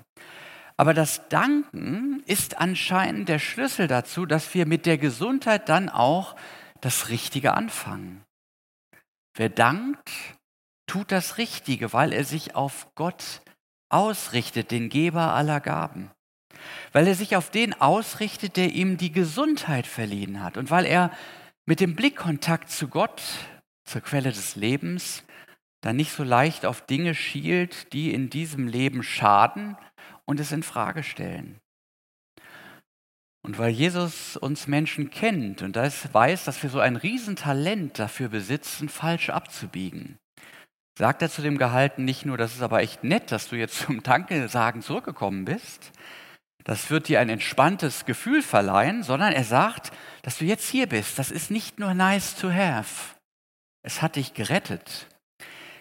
Aber 0.76 0.94
das 0.94 1.30
Danken 1.30 2.22
ist 2.26 2.58
anscheinend 2.58 3.30
der 3.30 3.40
Schlüssel 3.40 3.88
dazu, 3.88 4.26
dass 4.26 4.54
wir 4.54 4.66
mit 4.66 4.86
der 4.86 4.98
Gesundheit 4.98 5.70
dann 5.70 5.88
auch 5.88 6.36
das 6.82 7.08
Richtige 7.08 7.54
anfangen. 7.54 8.26
Wer 9.34 9.48
dankt, 9.48 10.12
tut 10.88 11.14
das 11.14 11.38
Richtige, 11.38 11.94
weil 11.94 12.12
er 12.12 12.26
sich 12.26 12.54
auf 12.54 12.94
Gott 12.96 13.40
ausrichtet, 13.88 14.72
den 14.72 14.90
Geber 14.90 15.34
aller 15.36 15.62
Gaben. 15.62 16.12
Weil 16.92 17.08
er 17.08 17.16
sich 17.16 17.36
auf 17.36 17.50
den 17.50 17.80
ausrichtet, 17.80 18.58
der 18.58 18.72
ihm 18.72 18.98
die 18.98 19.12
Gesundheit 19.12 19.88
verliehen 19.88 20.44
hat. 20.44 20.58
Und 20.58 20.72
weil 20.72 20.86
er 20.86 21.12
mit 21.66 21.80
dem 21.80 21.96
Blickkontakt 21.96 22.70
zu 22.70 22.88
Gott, 22.88 23.22
zur 23.84 24.01
Quelle 24.01 24.32
des 24.32 24.56
Lebens, 24.56 25.24
dann 25.82 25.96
nicht 25.96 26.12
so 26.12 26.24
leicht 26.24 26.66
auf 26.66 26.86
Dinge 26.86 27.16
schielt, 27.16 27.94
die 27.94 28.13
in 28.13 28.30
diesem 28.30 28.68
Leben 28.68 29.04
schaden 29.04 29.78
und 30.25 30.39
es 30.39 30.51
in 30.51 30.63
Frage 30.63 31.04
stellen. 31.04 31.60
Und 33.42 33.58
weil 33.58 33.70
Jesus 33.70 34.36
uns 34.36 34.68
Menschen 34.68 35.10
kennt 35.10 35.62
und 35.62 35.75
das 35.75 36.13
weiß, 36.13 36.44
dass 36.44 36.62
wir 36.62 36.70
so 36.70 36.80
ein 36.80 36.98
Riesentalent 36.98 37.98
dafür 37.98 38.28
besitzen, 38.28 38.89
falsch 38.89 39.30
abzubiegen, 39.30 40.18
sagt 40.98 41.22
er 41.22 41.30
zu 41.30 41.42
dem 41.42 41.58
Gehalten 41.58 42.04
nicht 42.04 42.25
nur, 42.25 42.38
das 42.38 42.54
ist 42.54 42.62
aber 42.62 42.82
echt 42.82 43.04
nett, 43.06 43.32
dass 43.32 43.48
du 43.48 43.56
jetzt 43.56 43.80
zum 43.80 44.04
Danke 44.04 44.50
sagen 44.50 44.82
zurückgekommen 44.82 45.46
bist, 45.46 45.92
das 46.70 46.92
wird 46.92 47.08
dir 47.08 47.20
ein 47.20 47.30
entspanntes 47.30 48.06
Gefühl 48.06 48.44
verleihen, 48.44 49.02
sondern 49.02 49.34
er 49.34 49.44
sagt, 49.44 49.92
dass 50.22 50.38
du 50.38 50.46
jetzt 50.46 50.70
hier 50.70 50.86
bist, 50.86 51.18
das 51.18 51.32
ist 51.32 51.50
nicht 51.50 51.80
nur 51.80 51.96
nice 51.96 52.36
to 52.36 52.52
have, 52.52 53.16
es 53.82 54.04
hat 54.04 54.18
dich 54.18 54.36
gerettet. 54.36 55.08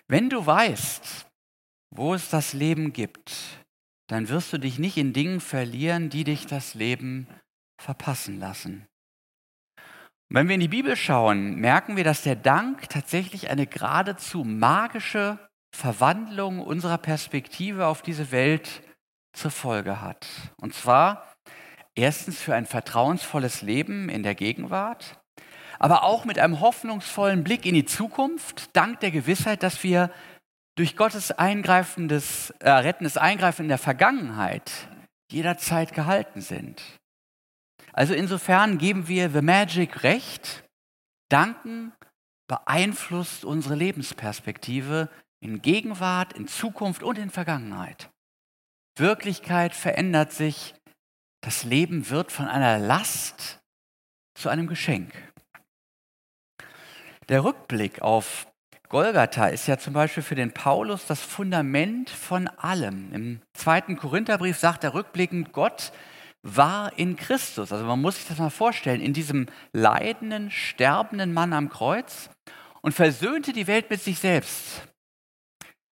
Wenn 0.07 0.31
du 0.31 0.47
weißt, 0.47 1.27
wo 1.95 2.15
es 2.15 2.31
das 2.31 2.55
Leben 2.55 2.95
gibt, 2.95 3.37
dann 4.07 4.31
wirst 4.31 4.51
du 4.55 4.57
dich 4.57 4.79
nicht 4.79 4.97
in 4.97 5.13
Dingen 5.13 5.41
verlieren, 5.41 6.09
die 6.09 6.25
dich 6.25 6.47
das 6.47 6.73
Leben 6.73 7.27
verpassen 7.79 8.41
lassen. 8.41 8.87
Und 10.31 10.37
wenn 10.37 10.49
wir 10.49 10.55
in 10.55 10.63
die 10.63 10.69
Bibel 10.69 10.97
schauen, 10.97 11.57
merken 11.57 11.97
wir, 11.97 12.05
dass 12.05 12.23
der 12.23 12.37
Dank 12.37 12.89
tatsächlich 12.89 13.51
eine 13.51 13.67
geradezu 13.67 14.43
magische 14.43 15.39
Verwandlung 15.77 16.61
unserer 16.61 16.97
Perspektive 16.97 17.89
auf 17.89 18.01
diese 18.01 18.31
Welt 18.31 18.88
zur 19.33 19.51
Folge 19.51 20.01
hat. 20.01 20.27
Und 20.61 20.75
zwar 20.75 21.35
erstens 21.95 22.41
für 22.41 22.55
ein 22.55 22.67
vertrauensvolles 22.67 23.63
Leben 23.63 24.09
in 24.09 24.23
der 24.23 24.35
Gegenwart, 24.35 25.19
aber 25.79 26.03
auch 26.03 26.25
mit 26.25 26.39
einem 26.39 26.61
hoffnungsvollen 26.61 27.45
Blick 27.45 27.65
in 27.65 27.75
die 27.75 27.85
Zukunft, 27.85 28.75
dank 28.77 29.01
der 29.01 29.11
Gewissheit, 29.11 29.63
dass 29.63 29.83
wir 29.83 30.11
durch 30.77 30.97
Gottes 30.97 31.33
eingreifendes, 31.33 32.51
äh, 32.61 32.71
rettendes 32.71 33.17
Eingreifen 33.17 33.63
in 33.63 33.69
der 33.69 33.79
Vergangenheit 33.79 34.71
jederzeit 35.31 35.93
gehalten 35.93 36.41
sind. 36.41 36.83
Also 37.93 38.15
insofern 38.15 38.79
geben 38.79 39.09
wir 39.09 39.31
The 39.31 39.43
Magic 39.43 40.05
recht. 40.05 40.65
Danken 41.31 41.93
beeinflusst 42.49 43.45
unsere 43.45 43.75
Lebensperspektive 43.75 45.09
in 45.41 45.63
Gegenwart, 45.63 46.33
in 46.33 46.47
Zukunft 46.47 47.03
und 47.03 47.19
in 47.19 47.31
Vergangenheit. 47.31 48.09
Wirklichkeit 48.99 49.75
verändert 49.75 50.33
sich. 50.33 50.75
Das 51.41 51.65
Leben 51.65 52.11
wird 52.11 52.33
von 52.33 52.47
einer 52.47 52.79
Last 52.79 53.61
zu 54.35 54.49
einem 54.49 54.67
Geschenk. 54.67 55.13
Der 57.29 57.45
Rückblick 57.45 58.03
auf 58.03 58.47
Golgatha 58.89 59.49
ist 59.49 59.67
ja 59.67 59.79
zum 59.79 59.93
Beispiel 59.93 60.23
für 60.23 60.35
den 60.35 60.53
Paulus 60.53 61.07
das 61.07 61.21
Fundament 61.21 62.09
von 62.09 62.49
allem. 62.49 63.13
Im 63.13 63.43
zweiten 63.53 63.97
Korintherbrief 63.97 64.59
sagt 64.59 64.83
er 64.83 64.95
rückblickend, 64.95 65.53
Gott 65.53 65.93
war 66.43 66.99
in 66.99 67.17
Christus. 67.17 67.71
Also 67.71 67.85
man 67.85 68.01
muss 68.01 68.17
sich 68.17 68.27
das 68.27 68.39
mal 68.39 68.51
vorstellen, 68.51 69.03
in 69.03 69.13
diesem 69.13 69.47
leidenden, 69.73 70.51
sterbenden 70.51 71.35
Mann 71.35 71.53
am 71.53 71.69
Kreuz 71.69 72.31
und 72.81 72.93
versöhnte 72.93 73.53
die 73.53 73.67
Welt 73.67 73.91
mit 73.91 74.01
sich 74.01 74.19
selbst. 74.19 74.89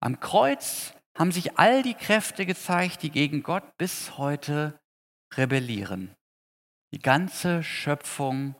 Am 0.00 0.20
Kreuz 0.20 0.93
haben 1.16 1.32
sich 1.32 1.58
all 1.58 1.82
die 1.82 1.94
Kräfte 1.94 2.46
gezeigt, 2.46 3.02
die 3.02 3.10
gegen 3.10 3.42
Gott 3.42 3.76
bis 3.78 4.18
heute 4.18 4.78
rebellieren. 5.36 6.14
Die 6.92 6.98
ganze 7.00 7.62
Schöpfung 7.62 8.54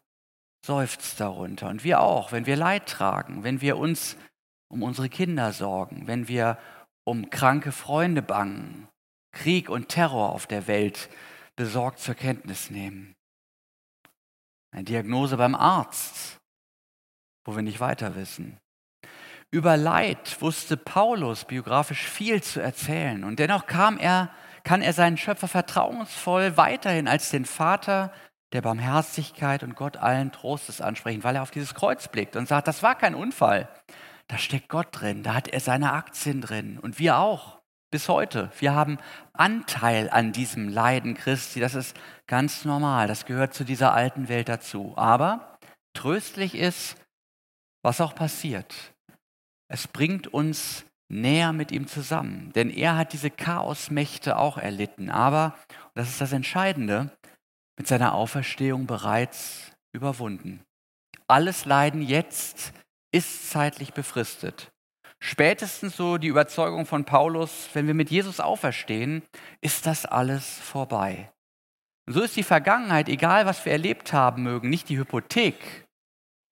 seufzt 0.65 1.21
darunter. 1.21 1.69
Und 1.69 1.85
wir 1.85 2.01
auch, 2.01 2.33
wenn 2.33 2.47
wir 2.47 2.57
Leid 2.57 2.89
tragen, 2.89 3.45
wenn 3.45 3.61
wir 3.61 3.77
uns 3.77 4.17
um 4.69 4.83
unsere 4.83 5.09
Kinder 5.09 5.53
sorgen, 5.53 6.07
wenn 6.07 6.27
wir 6.29 6.59
um 7.05 7.31
kranke 7.31 7.71
Freunde 7.71 8.23
bangen, 8.23 8.89
Krieg 9.33 9.69
und 9.69 9.89
Terror 9.89 10.33
auf 10.33 10.47
der 10.47 10.67
Welt 10.67 11.11
besorgt 11.57 11.99
zur 11.99 12.15
Kenntnis 12.15 12.71
nehmen. 12.71 13.15
Eine 14.73 14.85
Diagnose 14.85 15.37
beim 15.37 15.55
Arzt, 15.55 16.39
wo 17.45 17.55
wir 17.55 17.63
nicht 17.63 17.81
weiter 17.81 18.17
wissen. 18.17 18.59
Über 19.55 19.77
Leid 19.77 20.43
wusste 20.43 20.77
Paulus 20.77 21.45
biografisch 21.45 22.09
viel 22.09 22.43
zu 22.43 22.61
erzählen 22.61 23.23
und 23.23 23.39
dennoch 23.39 23.67
kam 23.67 23.99
er, 23.99 24.31
kann 24.65 24.83
er 24.83 24.93
seinen 24.93 25.17
Schöpfer 25.17 25.47
vertrauensvoll 25.47 26.57
weiterhin 26.57 27.07
als 27.07 27.31
den 27.31 27.45
Vater 27.45 28.13
der 28.53 28.63
Barmherzigkeit 28.63 29.63
und 29.63 29.77
Gott 29.77 29.97
allen 29.97 30.33
Trostes 30.33 30.81
ansprechen, 30.81 31.23
weil 31.23 31.37
er 31.37 31.43
auf 31.43 31.53
dieses 31.53 31.73
Kreuz 31.73 32.09
blickt 32.09 32.35
und 32.35 32.49
sagt, 32.49 32.67
das 32.67 32.83
war 32.83 32.97
kein 32.97 33.15
Unfall. 33.15 33.69
Da 34.27 34.39
steckt 34.39 34.69
Gott 34.69 34.89
drin, 34.91 35.23
da 35.23 35.35
hat 35.35 35.47
er 35.47 35.61
seine 35.61 35.93
Aktien 35.93 36.41
drin 36.41 36.81
und 36.81 36.99
wir 36.99 37.19
auch 37.19 37.61
bis 37.93 38.09
heute. 38.09 38.51
Wir 38.59 38.75
haben 38.75 38.99
Anteil 39.35 40.11
an 40.11 40.33
diesem 40.33 40.69
Leiden 40.69 41.15
Christi, 41.15 41.61
das 41.61 41.77
ist 41.77 41.97
ganz 42.27 42.65
normal, 42.65 43.07
das 43.07 43.25
gehört 43.25 43.55
zu 43.55 43.63
dieser 43.63 43.95
alten 43.95 44.29
Welt 44.29 44.49
dazu. 44.49 44.95
Aber 44.97 45.59
tröstlich 45.93 46.57
ist, 46.57 46.97
was 47.85 48.01
auch 48.01 48.17
passiert. 48.17 48.94
Es 49.75 49.89
bringt 49.89 50.29
uns 50.29 50.85
näher 51.09 51.53
mit 51.53 51.73
ihm 51.73 51.89
zusammen, 51.89 52.53
denn 52.55 52.71
er 52.71 52.97
hat 52.97 53.13
diese 53.13 53.29
Chaosmächte 53.29 54.37
auch 54.39 54.57
erlitten. 54.57 55.11
Aber, 55.11 55.59
das 55.95 56.11
ist 56.11 56.21
das 56.21 56.31
Entscheidende, 56.31 57.11
mit 57.77 57.89
seiner 57.89 58.15
Auferstehung 58.15 58.87
bereits 58.87 59.73
überwunden. 59.93 60.63
Alles 61.27 61.65
Leiden 61.65 62.03
jetzt 62.03 62.73
ist 63.11 63.51
zeitlich 63.51 63.95
befristet. 63.95 64.71
Spätestens 65.19 65.97
so 65.97 66.19
die 66.19 66.29
Überzeugung 66.29 66.87
von 66.87 67.05
Paulus, 67.05 67.69
wenn 67.73 67.89
wir 67.89 67.95
mit 67.95 68.13
Jesus 68.13 68.39
auferstehen, 68.39 69.25
ist 69.61 69.87
das 69.87 70.07
alles 70.07 70.61
vorbei. 70.61 71.33
Und 72.07 72.13
so 72.13 72.23
ist 72.23 72.37
die 72.37 72.45
Vergangenheit, 72.45 73.09
egal 73.09 73.45
was 73.45 73.65
wir 73.65 73.73
erlebt 73.73 74.13
haben 74.13 74.45
mögen, 74.45 74.71
nicht 74.71 74.89
die 74.89 74.99
Hypothek 74.99 75.85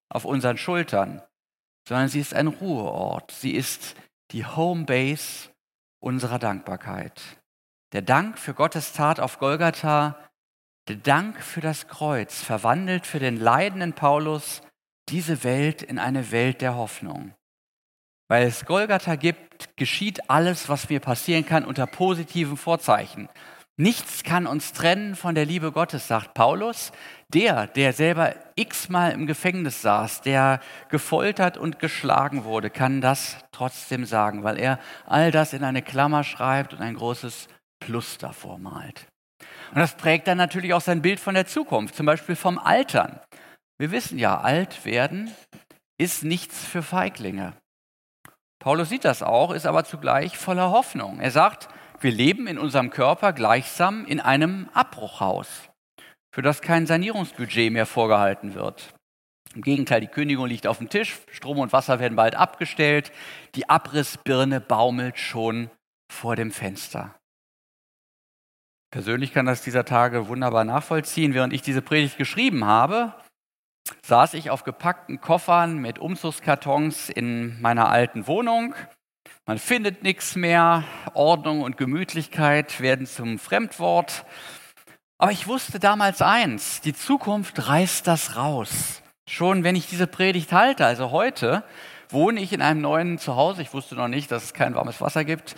auf 0.09 0.25
unseren 0.25 0.59
Schultern, 0.59 1.23
sondern 1.89 2.09
sie 2.09 2.21
ist 2.21 2.35
ein 2.35 2.47
Ruheort. 2.47 3.31
Sie 3.31 3.53
ist 3.53 3.95
die 4.31 4.47
Homebase 4.47 5.51
unserer 6.01 6.39
Dankbarkeit. 6.39 7.21
Der 7.93 8.03
Dank 8.03 8.39
für 8.39 8.55
Gottes 8.55 8.93
Tat 8.93 9.21
auf 9.21 9.39
Golgatha, 9.39 10.19
der 10.89 10.97
Dank 10.97 11.41
für 11.41 11.61
das 11.61 11.87
Kreuz 11.89 12.43
verwandelt 12.43 13.07
für 13.07 13.19
den 13.19 13.37
leidenden 13.37 13.93
Paulus 13.93 14.62
diese 15.09 15.45
Welt 15.45 15.83
in 15.83 15.99
eine 15.99 16.31
Welt 16.31 16.61
der 16.61 16.75
Hoffnung. 16.75 17.35
Weil 18.29 18.47
es 18.47 18.65
Golgatha 18.65 19.17
gibt, 19.17 19.77
geschieht 19.77 20.31
alles, 20.31 20.69
was 20.69 20.89
mir 20.89 21.01
passieren 21.01 21.45
kann, 21.45 21.65
unter 21.65 21.87
positiven 21.87 22.57
Vorzeichen. 22.57 23.29
Nichts 23.79 24.23
kann 24.23 24.47
uns 24.47 24.73
trennen 24.73 25.17
von 25.17 25.35
der 25.35 25.47
Liebe 25.47 25.73
Gottes, 25.73 26.07
sagt 26.07 26.35
Paulus. 26.35 26.93
Der, 27.29 27.67
der 27.67 27.93
selber 27.93 28.35
x-mal 28.55 29.12
im 29.12 29.26
Gefängnis 29.26 29.81
saß, 29.81 30.21
der 30.21 30.61
gefoltert 30.91 31.57
und 31.57 31.79
geschlagen 31.79 32.45
wurde, 32.45 32.69
kann 32.69 33.00
das 33.00 33.38
trotzdem 33.50 34.05
sagen, 34.05 34.45
weil 34.45 34.59
er 34.59 34.79
all 35.07 35.31
das 35.31 35.55
in 35.55 35.64
eine 35.64 35.81
Klammer 35.81 36.23
schreibt 36.23 36.75
und 36.75 36.83
ein 36.83 36.95
großes 36.95 37.49
Plus 37.81 38.19
davor 38.19 38.59
malt. 38.59 39.07
Und 39.75 39.81
das 39.81 39.97
prägt 39.97 40.29
dann 40.29 40.37
natürlich 40.37 40.75
auch 40.75 40.83
sein 40.83 41.00
Bild 41.00 41.19
von 41.19 41.35
der 41.35 41.47
Zukunft, 41.47 41.95
zum 41.95 42.05
Beispiel 42.05 42.37
vom 42.37 42.59
Altern. 42.59 43.21
Wir 43.79 43.91
wissen 43.91 44.19
ja, 44.19 44.38
alt 44.38 44.85
werden 44.85 45.31
ist 46.02 46.25
nichts 46.25 46.64
für 46.64 46.83
Feiglinge. 46.83 47.52
Paulus 48.59 48.88
sieht 48.88 49.05
das 49.05 49.23
auch, 49.23 49.52
ist 49.52 49.67
aber 49.67 49.85
zugleich 49.85 50.37
voller 50.37 50.71
Hoffnung. 50.71 51.21
Er 51.21 51.31
sagt, 51.31 51.69
wir 52.02 52.12
leben 52.12 52.47
in 52.47 52.59
unserem 52.59 52.90
Körper 52.90 53.32
gleichsam 53.32 54.04
in 54.06 54.21
einem 54.21 54.68
Abbruchhaus, 54.73 55.71
für 56.35 56.42
das 56.42 56.61
kein 56.61 56.87
Sanierungsbudget 56.87 57.73
mehr 57.73 57.87
vorgehalten 57.87 58.54
wird. 58.54 58.94
Im 59.54 59.62
Gegenteil, 59.62 60.00
die 60.00 60.06
Kündigung 60.06 60.47
liegt 60.47 60.66
auf 60.66 60.78
dem 60.78 60.88
Tisch, 60.88 61.18
Strom 61.30 61.59
und 61.59 61.73
Wasser 61.73 62.00
werden 62.00 62.16
bald 62.16 62.35
abgestellt, 62.35 63.12
die 63.54 63.68
Abrissbirne 63.68 64.61
baumelt 64.61 65.18
schon 65.18 65.71
vor 66.11 66.37
dem 66.37 66.50
Fenster. 66.50 67.14
Persönlich 68.90 69.32
kann 69.32 69.47
das 69.47 69.62
dieser 69.62 69.85
Tage 69.85 70.28
wunderbar 70.28 70.64
nachvollziehen. 70.64 71.32
Während 71.32 71.54
ich 71.54 71.62
diese 71.62 71.80
Predigt 71.80 72.18
geschrieben 72.18 72.66
habe, 72.66 73.14
saß 74.04 74.35
ich 74.35 74.50
auf 74.50 74.64
gepackten 74.64 75.21
Koffern 75.21 75.78
mit 75.78 75.99
Umzugskartons 75.99 77.09
in 77.09 77.61
meiner 77.62 77.88
alten 77.88 78.26
Wohnung 78.26 78.75
man 79.47 79.59
findet 79.59 80.03
nichts 80.03 80.37
mehr, 80.37 80.85
Ordnung 81.15 81.63
und 81.63 81.77
Gemütlichkeit 81.77 82.81
werden 82.81 83.07
zum 83.07 83.39
Fremdwort. 83.39 84.25
Aber 85.19 85.33
ich 85.33 85.47
wusste 85.49 85.79
damals 85.81 86.23
eins, 86.23 86.81
die 86.81 86.95
Zukunft 86.95 87.69
reißt 87.69 88.07
das 88.07 88.37
raus. 88.37 89.03
Schon 89.29 89.65
wenn 89.65 89.77
ich 89.77 89.89
diese 89.89 90.07
Predigt 90.07 90.53
halte, 90.53 90.87
also 90.87 91.11
heute, 91.11 91.65
wohne 92.09 92.41
ich 92.41 92.53
in 92.53 92.63
einem 92.63 92.81
neuen 92.81 93.19
Zuhause. 93.19 93.63
Ich 93.63 93.73
wusste 93.73 93.95
noch 93.95 94.09
nicht, 94.09 94.31
dass 94.31 94.45
es 94.45 94.55
kein 94.55 94.75
warmes 94.75 95.01
Wasser 95.01 95.25
gibt. 95.25 95.57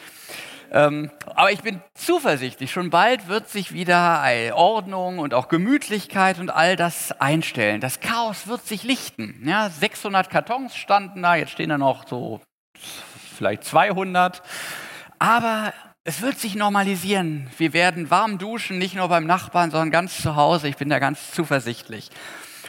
Ähm, 0.70 1.10
aber 1.34 1.52
ich 1.52 1.62
bin 1.62 1.80
zuversichtlich, 1.94 2.72
schon 2.72 2.90
bald 2.90 3.28
wird 3.28 3.48
sich 3.48 3.72
wieder 3.72 4.24
Ordnung 4.54 5.18
und 5.18 5.34
auch 5.34 5.48
Gemütlichkeit 5.48 6.38
und 6.38 6.50
all 6.50 6.76
das 6.76 7.12
einstellen. 7.20 7.80
Das 7.80 8.00
Chaos 8.00 8.46
wird 8.46 8.66
sich 8.66 8.82
lichten. 8.82 9.42
Ja, 9.46 9.68
600 9.68 10.30
Kartons 10.30 10.74
standen 10.74 11.22
da, 11.22 11.36
jetzt 11.36 11.52
stehen 11.52 11.68
da 11.68 11.78
noch 11.78 12.08
so 12.08 12.40
vielleicht 13.34 13.64
200. 13.64 14.42
Aber 15.18 15.72
es 16.04 16.20
wird 16.20 16.38
sich 16.38 16.54
normalisieren. 16.54 17.48
Wir 17.56 17.72
werden 17.72 18.10
warm 18.10 18.38
duschen, 18.38 18.78
nicht 18.78 18.94
nur 18.94 19.08
beim 19.08 19.26
Nachbarn, 19.26 19.70
sondern 19.70 19.90
ganz 19.90 20.20
zu 20.20 20.36
Hause. 20.36 20.68
Ich 20.68 20.76
bin 20.76 20.90
da 20.90 20.98
ganz 20.98 21.32
zuversichtlich. 21.32 22.10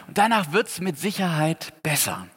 Und 0.07 0.17
danach 0.17 0.51
wird 0.53 0.67
es 0.67 0.79
mit 0.79 0.97
Sicherheit 0.97 1.73
besser. 1.83 2.27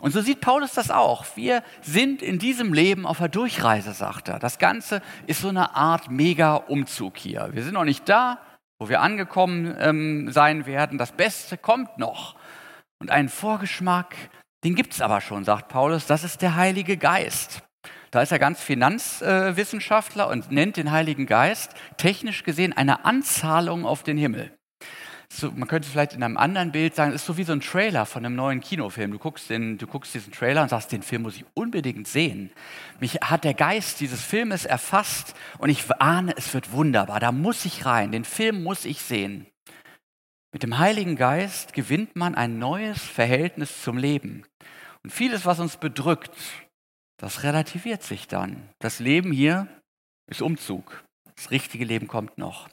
Und 0.00 0.12
so 0.12 0.22
sieht 0.22 0.40
Paulus 0.40 0.72
das 0.72 0.90
auch. 0.90 1.24
Wir 1.36 1.62
sind 1.82 2.22
in 2.22 2.38
diesem 2.38 2.72
Leben 2.72 3.06
auf 3.06 3.18
der 3.18 3.28
Durchreise, 3.28 3.92
sagt 3.92 4.28
er. 4.28 4.38
Das 4.38 4.58
Ganze 4.58 5.02
ist 5.26 5.42
so 5.42 5.48
eine 5.48 5.76
Art 5.76 6.10
Mega-Umzug 6.10 7.18
hier. 7.18 7.50
Wir 7.52 7.62
sind 7.62 7.74
noch 7.74 7.84
nicht 7.84 8.08
da, 8.08 8.38
wo 8.78 8.88
wir 8.88 9.02
angekommen 9.02 9.76
ähm, 9.78 10.32
sein 10.32 10.66
werden. 10.66 10.96
Das 10.98 11.12
Beste 11.12 11.58
kommt 11.58 11.98
noch. 11.98 12.34
Und 12.98 13.10
einen 13.10 13.28
Vorgeschmack, 13.28 14.16
den 14.64 14.74
gibt 14.74 14.94
es 14.94 15.00
aber 15.00 15.20
schon, 15.20 15.44
sagt 15.44 15.68
Paulus. 15.68 16.06
Das 16.06 16.24
ist 16.24 16.40
der 16.42 16.56
Heilige 16.56 16.96
Geist. 16.96 17.62
Da 18.10 18.22
ist 18.22 18.32
er 18.32 18.38
ganz 18.38 18.60
Finanzwissenschaftler 18.60 20.28
und 20.28 20.50
nennt 20.50 20.76
den 20.76 20.90
Heiligen 20.90 21.26
Geist 21.26 21.74
technisch 21.96 22.42
gesehen 22.42 22.72
eine 22.72 23.04
Anzahlung 23.04 23.86
auf 23.86 24.02
den 24.02 24.18
Himmel. 24.18 24.52
So, 25.32 25.52
man 25.52 25.68
könnte 25.68 25.88
vielleicht 25.88 26.14
in 26.14 26.24
einem 26.24 26.36
anderen 26.36 26.72
Bild 26.72 26.96
sagen, 26.96 27.12
es 27.12 27.22
ist 27.22 27.26
so 27.26 27.36
wie 27.36 27.44
so 27.44 27.52
ein 27.52 27.60
Trailer 27.60 28.04
von 28.04 28.26
einem 28.26 28.34
neuen 28.34 28.60
Kinofilm. 28.60 29.12
Du 29.12 29.18
guckst, 29.18 29.48
den, 29.48 29.78
du 29.78 29.86
guckst 29.86 30.12
diesen 30.12 30.32
Trailer 30.32 30.62
und 30.62 30.70
sagst, 30.70 30.90
den 30.90 31.02
Film 31.02 31.22
muss 31.22 31.36
ich 31.36 31.44
unbedingt 31.54 32.08
sehen. 32.08 32.50
Mich 32.98 33.14
hat 33.22 33.44
der 33.44 33.54
Geist 33.54 34.00
dieses 34.00 34.22
Filmes 34.22 34.64
erfasst 34.64 35.36
und 35.58 35.70
ich 35.70 35.88
ahne, 36.00 36.34
es 36.36 36.52
wird 36.52 36.72
wunderbar. 36.72 37.20
Da 37.20 37.30
muss 37.30 37.64
ich 37.64 37.86
rein, 37.86 38.10
den 38.10 38.24
Film 38.24 38.64
muss 38.64 38.84
ich 38.84 39.02
sehen. 39.02 39.46
Mit 40.52 40.64
dem 40.64 40.78
Heiligen 40.78 41.14
Geist 41.14 41.74
gewinnt 41.74 42.16
man 42.16 42.34
ein 42.34 42.58
neues 42.58 43.00
Verhältnis 43.00 43.84
zum 43.84 43.98
Leben. 43.98 44.44
Und 45.04 45.12
vieles, 45.12 45.46
was 45.46 45.60
uns 45.60 45.76
bedrückt, 45.76 46.32
das 47.20 47.42
relativiert 47.42 48.02
sich 48.02 48.28
dann. 48.28 48.68
Das 48.78 48.98
Leben 48.98 49.30
hier 49.30 49.68
ist 50.26 50.40
Umzug. 50.40 51.04
Das 51.36 51.50
richtige 51.50 51.84
Leben 51.84 52.08
kommt 52.08 52.38
noch. 52.38 52.68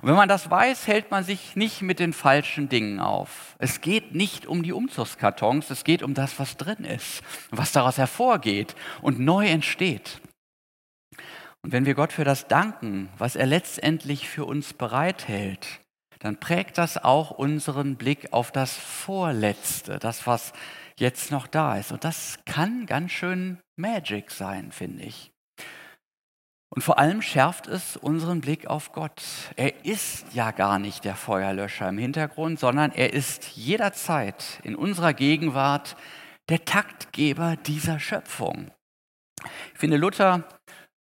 Und 0.00 0.08
wenn 0.08 0.16
man 0.16 0.28
das 0.28 0.50
weiß, 0.50 0.86
hält 0.86 1.10
man 1.10 1.24
sich 1.24 1.56
nicht 1.56 1.82
mit 1.82 2.00
den 2.00 2.12
falschen 2.12 2.68
Dingen 2.68 3.00
auf. 3.00 3.54
Es 3.58 3.80
geht 3.80 4.14
nicht 4.14 4.46
um 4.46 4.62
die 4.62 4.72
Umzugskartons, 4.72 5.70
es 5.70 5.84
geht 5.84 6.02
um 6.02 6.14
das, 6.14 6.38
was 6.38 6.56
drin 6.56 6.84
ist, 6.84 7.22
was 7.50 7.72
daraus 7.72 7.98
hervorgeht 7.98 8.74
und 9.02 9.20
neu 9.20 9.46
entsteht. 9.46 10.20
Und 11.60 11.72
wenn 11.72 11.86
wir 11.86 11.94
Gott 11.94 12.12
für 12.12 12.24
das 12.24 12.48
danken, 12.48 13.08
was 13.18 13.36
er 13.36 13.46
letztendlich 13.46 14.28
für 14.28 14.46
uns 14.46 14.72
bereithält, 14.72 15.80
dann 16.18 16.40
prägt 16.40 16.78
das 16.78 16.96
auch 16.96 17.30
unseren 17.30 17.96
Blick 17.96 18.32
auf 18.32 18.50
das 18.52 18.74
Vorletzte, 18.74 19.98
das, 19.98 20.26
was 20.26 20.52
jetzt 20.96 21.30
noch 21.30 21.46
da 21.46 21.76
ist. 21.76 21.92
Und 21.92 22.04
das 22.04 22.38
kann 22.46 22.86
ganz 22.86 23.12
schön 23.12 23.58
Magic 23.76 24.30
sein, 24.30 24.72
finde 24.72 25.04
ich. 25.04 25.32
Und 26.74 26.82
vor 26.82 26.98
allem 26.98 27.20
schärft 27.20 27.66
es 27.66 27.98
unseren 27.98 28.40
Blick 28.40 28.66
auf 28.66 28.92
Gott. 28.92 29.22
Er 29.56 29.84
ist 29.84 30.24
ja 30.32 30.52
gar 30.52 30.78
nicht 30.78 31.04
der 31.04 31.16
Feuerlöscher 31.16 31.90
im 31.90 31.98
Hintergrund, 31.98 32.58
sondern 32.58 32.92
er 32.92 33.12
ist 33.12 33.48
jederzeit 33.56 34.58
in 34.62 34.74
unserer 34.74 35.12
Gegenwart 35.12 35.96
der 36.48 36.64
Taktgeber 36.64 37.56
dieser 37.56 37.98
Schöpfung. 38.00 38.70
Ich 39.74 39.78
finde, 39.78 39.98
Luther 39.98 40.48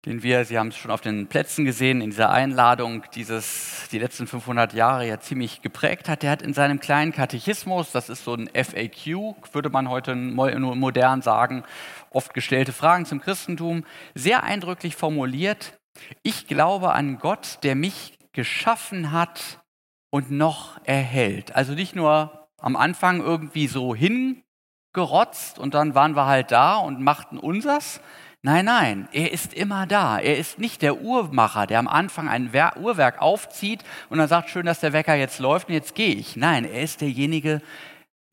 den 0.06 0.22
wir, 0.22 0.44
Sie 0.44 0.58
haben 0.58 0.68
es 0.68 0.76
schon 0.76 0.90
auf 0.90 1.00
den 1.00 1.26
Plätzen 1.28 1.64
gesehen, 1.64 2.00
in 2.00 2.10
dieser 2.10 2.30
Einladung 2.30 3.04
dieses, 3.14 3.88
die 3.90 3.98
letzten 3.98 4.26
500 4.26 4.74
Jahre 4.74 5.06
ja 5.06 5.18
ziemlich 5.18 5.62
geprägt 5.62 6.08
hat. 6.08 6.22
Der 6.22 6.30
hat 6.30 6.42
in 6.42 6.52
seinem 6.52 6.78
kleinen 6.78 7.12
Katechismus, 7.12 7.90
das 7.92 8.10
ist 8.10 8.24
so 8.24 8.34
ein 8.34 8.48
FAQ, 8.48 9.34
würde 9.52 9.70
man 9.70 9.88
heute 9.88 10.14
modern 10.14 11.22
sagen, 11.22 11.64
oft 12.10 12.34
gestellte 12.34 12.72
Fragen 12.72 13.06
zum 13.06 13.20
Christentum, 13.20 13.84
sehr 14.14 14.44
eindrücklich 14.44 14.94
formuliert, 14.94 15.78
ich 16.22 16.46
glaube 16.46 16.92
an 16.92 17.18
Gott, 17.18 17.58
der 17.62 17.74
mich 17.74 18.18
geschaffen 18.32 19.12
hat 19.12 19.62
und 20.10 20.30
noch 20.30 20.78
erhält. 20.84 21.54
Also 21.54 21.72
nicht 21.72 21.94
nur 21.94 22.48
am 22.58 22.76
Anfang 22.76 23.20
irgendwie 23.20 23.68
so 23.68 23.94
hingerotzt 23.94 25.58
und 25.58 25.74
dann 25.74 25.94
waren 25.94 26.16
wir 26.16 26.26
halt 26.26 26.50
da 26.50 26.76
und 26.76 27.00
machten 27.00 27.38
unsers, 27.38 28.00
Nein, 28.46 28.66
nein, 28.66 29.08
er 29.12 29.32
ist 29.32 29.54
immer 29.54 29.86
da. 29.86 30.18
Er 30.18 30.36
ist 30.36 30.58
nicht 30.58 30.82
der 30.82 31.00
Uhrmacher, 31.00 31.66
der 31.66 31.78
am 31.78 31.88
Anfang 31.88 32.28
ein 32.28 32.50
Uhrwerk 32.76 33.22
aufzieht 33.22 33.82
und 34.10 34.18
dann 34.18 34.28
sagt, 34.28 34.50
schön, 34.50 34.66
dass 34.66 34.80
der 34.80 34.92
Wecker 34.92 35.14
jetzt 35.14 35.38
läuft 35.38 35.68
und 35.68 35.74
jetzt 35.74 35.94
gehe 35.94 36.14
ich. 36.14 36.36
Nein, 36.36 36.66
er 36.66 36.82
ist 36.82 37.00
derjenige, 37.00 37.62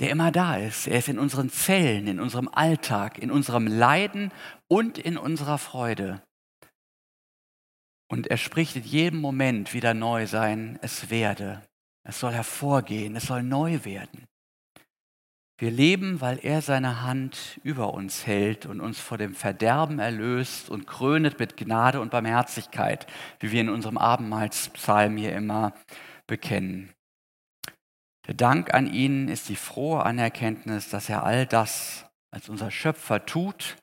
der 0.01 0.09
immer 0.09 0.33
da 0.33 0.57
ist. 0.57 0.85
Er 0.87 0.97
ist 0.97 1.07
in 1.07 1.17
unseren 1.17 1.49
Zellen, 1.49 2.07
in 2.07 2.19
unserem 2.19 2.49
Alltag, 2.49 3.19
in 3.19 3.31
unserem 3.31 3.67
Leiden 3.67 4.33
und 4.67 4.97
in 4.97 5.17
unserer 5.17 5.57
Freude. 5.57 6.21
Und 8.09 8.27
er 8.27 8.35
spricht 8.35 8.75
in 8.75 8.83
jedem 8.83 9.21
Moment 9.21 9.73
wieder 9.73 9.93
neu 9.93 10.27
sein, 10.27 10.77
es 10.81 11.09
werde. 11.09 11.61
Es 12.03 12.19
soll 12.19 12.33
hervorgehen, 12.33 13.15
es 13.15 13.27
soll 13.27 13.43
neu 13.43 13.85
werden. 13.85 14.27
Wir 15.61 15.69
leben, 15.69 16.21
weil 16.21 16.39
er 16.41 16.63
seine 16.63 17.03
Hand 17.03 17.59
über 17.63 17.93
uns 17.93 18.25
hält 18.25 18.65
und 18.65 18.81
uns 18.81 18.99
vor 18.99 19.19
dem 19.19 19.35
Verderben 19.35 19.99
erlöst 19.99 20.71
und 20.71 20.87
krönet 20.87 21.37
mit 21.37 21.55
Gnade 21.55 22.01
und 22.01 22.09
Barmherzigkeit, 22.09 23.05
wie 23.39 23.51
wir 23.51 23.61
in 23.61 23.69
unserem 23.69 23.99
Abendmahlspsalm 23.99 25.17
hier 25.17 25.35
immer 25.35 25.75
bekennen. 26.25 26.91
Der 28.25 28.33
Dank 28.33 28.73
an 28.73 28.91
ihn 28.91 29.27
ist 29.27 29.49
die 29.49 29.55
frohe 29.55 30.03
Anerkenntnis, 30.03 30.89
dass 30.89 31.09
er 31.09 31.23
all 31.23 31.45
das 31.45 32.05
als 32.31 32.49
unser 32.49 32.71
Schöpfer 32.71 33.23
tut 33.27 33.77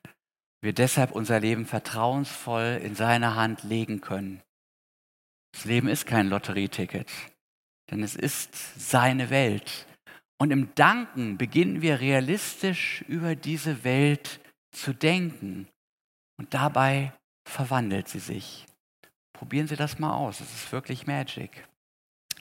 Wir 0.61 0.73
deshalb 0.73 1.11
unser 1.11 1.39
Leben 1.39 1.65
vertrauensvoll 1.65 2.81
in 2.83 2.93
seine 2.93 3.35
Hand 3.35 3.63
legen 3.63 4.01
können. 4.01 4.41
Das 5.53 5.63
Leben 5.63 5.87
ist 5.87 6.05
kein 6.05 6.27
Lotterieticket, 6.27 7.09
denn 7.89 8.03
es 8.03 8.17
ist 8.17 8.53
seine 8.77 9.29
Welt. 9.29 9.85
Und 10.41 10.51
im 10.51 10.73
Danken 10.73 11.37
beginnen 11.37 11.81
wir 11.81 11.99
realistisch 11.99 13.03
über 13.07 13.35
diese 13.35 13.83
Welt 13.83 14.39
zu 14.71 14.93
denken. 14.93 15.67
Und 16.37 16.53
dabei 16.53 17.13
verwandelt 17.45 18.07
sie 18.07 18.19
sich. 18.19 18.65
Probieren 19.33 19.67
Sie 19.67 19.75
das 19.75 19.99
mal 19.99 20.13
aus. 20.13 20.39
Es 20.39 20.53
ist 20.53 20.71
wirklich 20.71 21.07
Magic. 21.07 21.65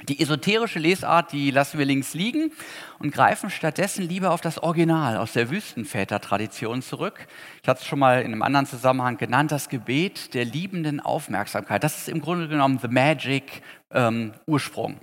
Die 0.08 0.20
esoterische 0.20 0.78
Lesart, 0.78 1.32
die 1.32 1.50
lassen 1.50 1.78
wir 1.78 1.84
links 1.84 2.14
liegen 2.14 2.52
und 3.00 3.12
greifen 3.12 3.50
stattdessen 3.50 4.08
lieber 4.08 4.30
auf 4.30 4.40
das 4.40 4.62
Original 4.62 5.16
aus 5.16 5.32
der 5.32 5.50
Wüstenväter-Tradition 5.50 6.82
zurück. 6.82 7.26
Ich 7.62 7.68
hatte 7.68 7.80
es 7.80 7.86
schon 7.86 7.98
mal 7.98 8.22
in 8.22 8.26
einem 8.32 8.42
anderen 8.42 8.66
Zusammenhang 8.66 9.16
genannt, 9.16 9.50
das 9.50 9.68
Gebet 9.68 10.34
der 10.34 10.44
liebenden 10.44 11.00
Aufmerksamkeit. 11.00 11.82
Das 11.82 11.98
ist 11.98 12.08
im 12.08 12.20
Grunde 12.20 12.46
genommen 12.46 12.78
the 12.80 12.86
magic 12.86 13.62
ähm, 13.90 14.32
Ursprung. 14.46 15.00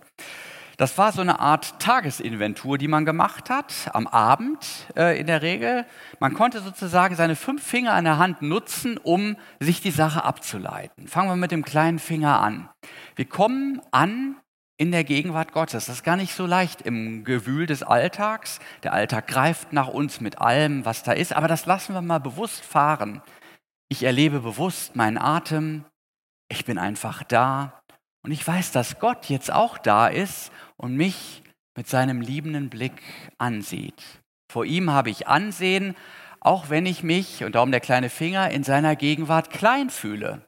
Das 0.77 0.97
war 0.97 1.11
so 1.11 1.21
eine 1.21 1.39
Art 1.39 1.79
Tagesinventur, 1.79 2.77
die 2.77 2.88
man 2.88 3.05
gemacht 3.05 3.49
hat, 3.49 3.73
am 3.93 4.07
Abend 4.07 4.59
äh, 4.95 5.19
in 5.19 5.27
der 5.27 5.41
Regel. 5.41 5.85
Man 6.19 6.33
konnte 6.33 6.59
sozusagen 6.59 7.15
seine 7.15 7.35
fünf 7.35 7.63
Finger 7.63 7.93
an 7.93 8.03
der 8.03 8.17
Hand 8.17 8.41
nutzen, 8.41 8.97
um 8.97 9.38
sich 9.59 9.81
die 9.81 9.91
Sache 9.91 10.23
abzuleiten. 10.23 11.07
Fangen 11.07 11.29
wir 11.29 11.35
mit 11.35 11.51
dem 11.51 11.63
kleinen 11.63 11.99
Finger 11.99 12.39
an. 12.39 12.69
Wir 13.15 13.25
kommen 13.25 13.81
an 13.91 14.35
in 14.77 14.91
der 14.91 15.03
Gegenwart 15.03 15.53
Gottes. 15.53 15.85
Das 15.85 15.95
ist 15.95 16.03
gar 16.03 16.17
nicht 16.17 16.33
so 16.33 16.45
leicht 16.45 16.81
im 16.81 17.23
Gewühl 17.23 17.65
des 17.65 17.83
Alltags. 17.83 18.59
Der 18.83 18.93
Alltag 18.93 19.27
greift 19.27 19.71
nach 19.71 19.88
uns 19.88 20.19
mit 20.19 20.41
allem, 20.41 20.83
was 20.85 21.03
da 21.03 21.13
ist, 21.13 21.33
aber 21.33 21.47
das 21.47 21.65
lassen 21.65 21.93
wir 21.93 22.01
mal 22.01 22.19
bewusst 22.19 22.65
fahren. 22.65 23.21
Ich 23.88 24.03
erlebe 24.03 24.39
bewusst 24.39 24.95
meinen 24.95 25.17
Atem. 25.17 25.85
Ich 26.49 26.65
bin 26.65 26.77
einfach 26.77 27.23
da. 27.23 27.81
Und 28.25 28.31
ich 28.31 28.47
weiß, 28.47 28.71
dass 28.71 28.97
Gott 28.97 29.29
jetzt 29.29 29.51
auch 29.51 29.77
da 29.77 30.07
ist 30.07 30.51
und 30.77 30.95
mich 30.95 31.43
mit 31.77 31.88
seinem 31.88 32.21
liebenden 32.21 32.71
Blick 32.71 33.03
ansieht. 33.38 34.01
Vor 34.51 34.65
ihm 34.65 34.89
habe 34.89 35.11
ich 35.11 35.27
Ansehen, 35.27 35.95
auch 36.39 36.71
wenn 36.71 36.88
ich 36.88 37.03
mich, 37.03 37.43
und 37.43 37.53
darum 37.53 37.69
der 37.69 37.81
kleine 37.81 38.09
Finger, 38.09 38.49
in 38.49 38.63
seiner 38.63 38.95
Gegenwart 38.95 39.51
klein 39.51 39.91
fühle. 39.91 40.43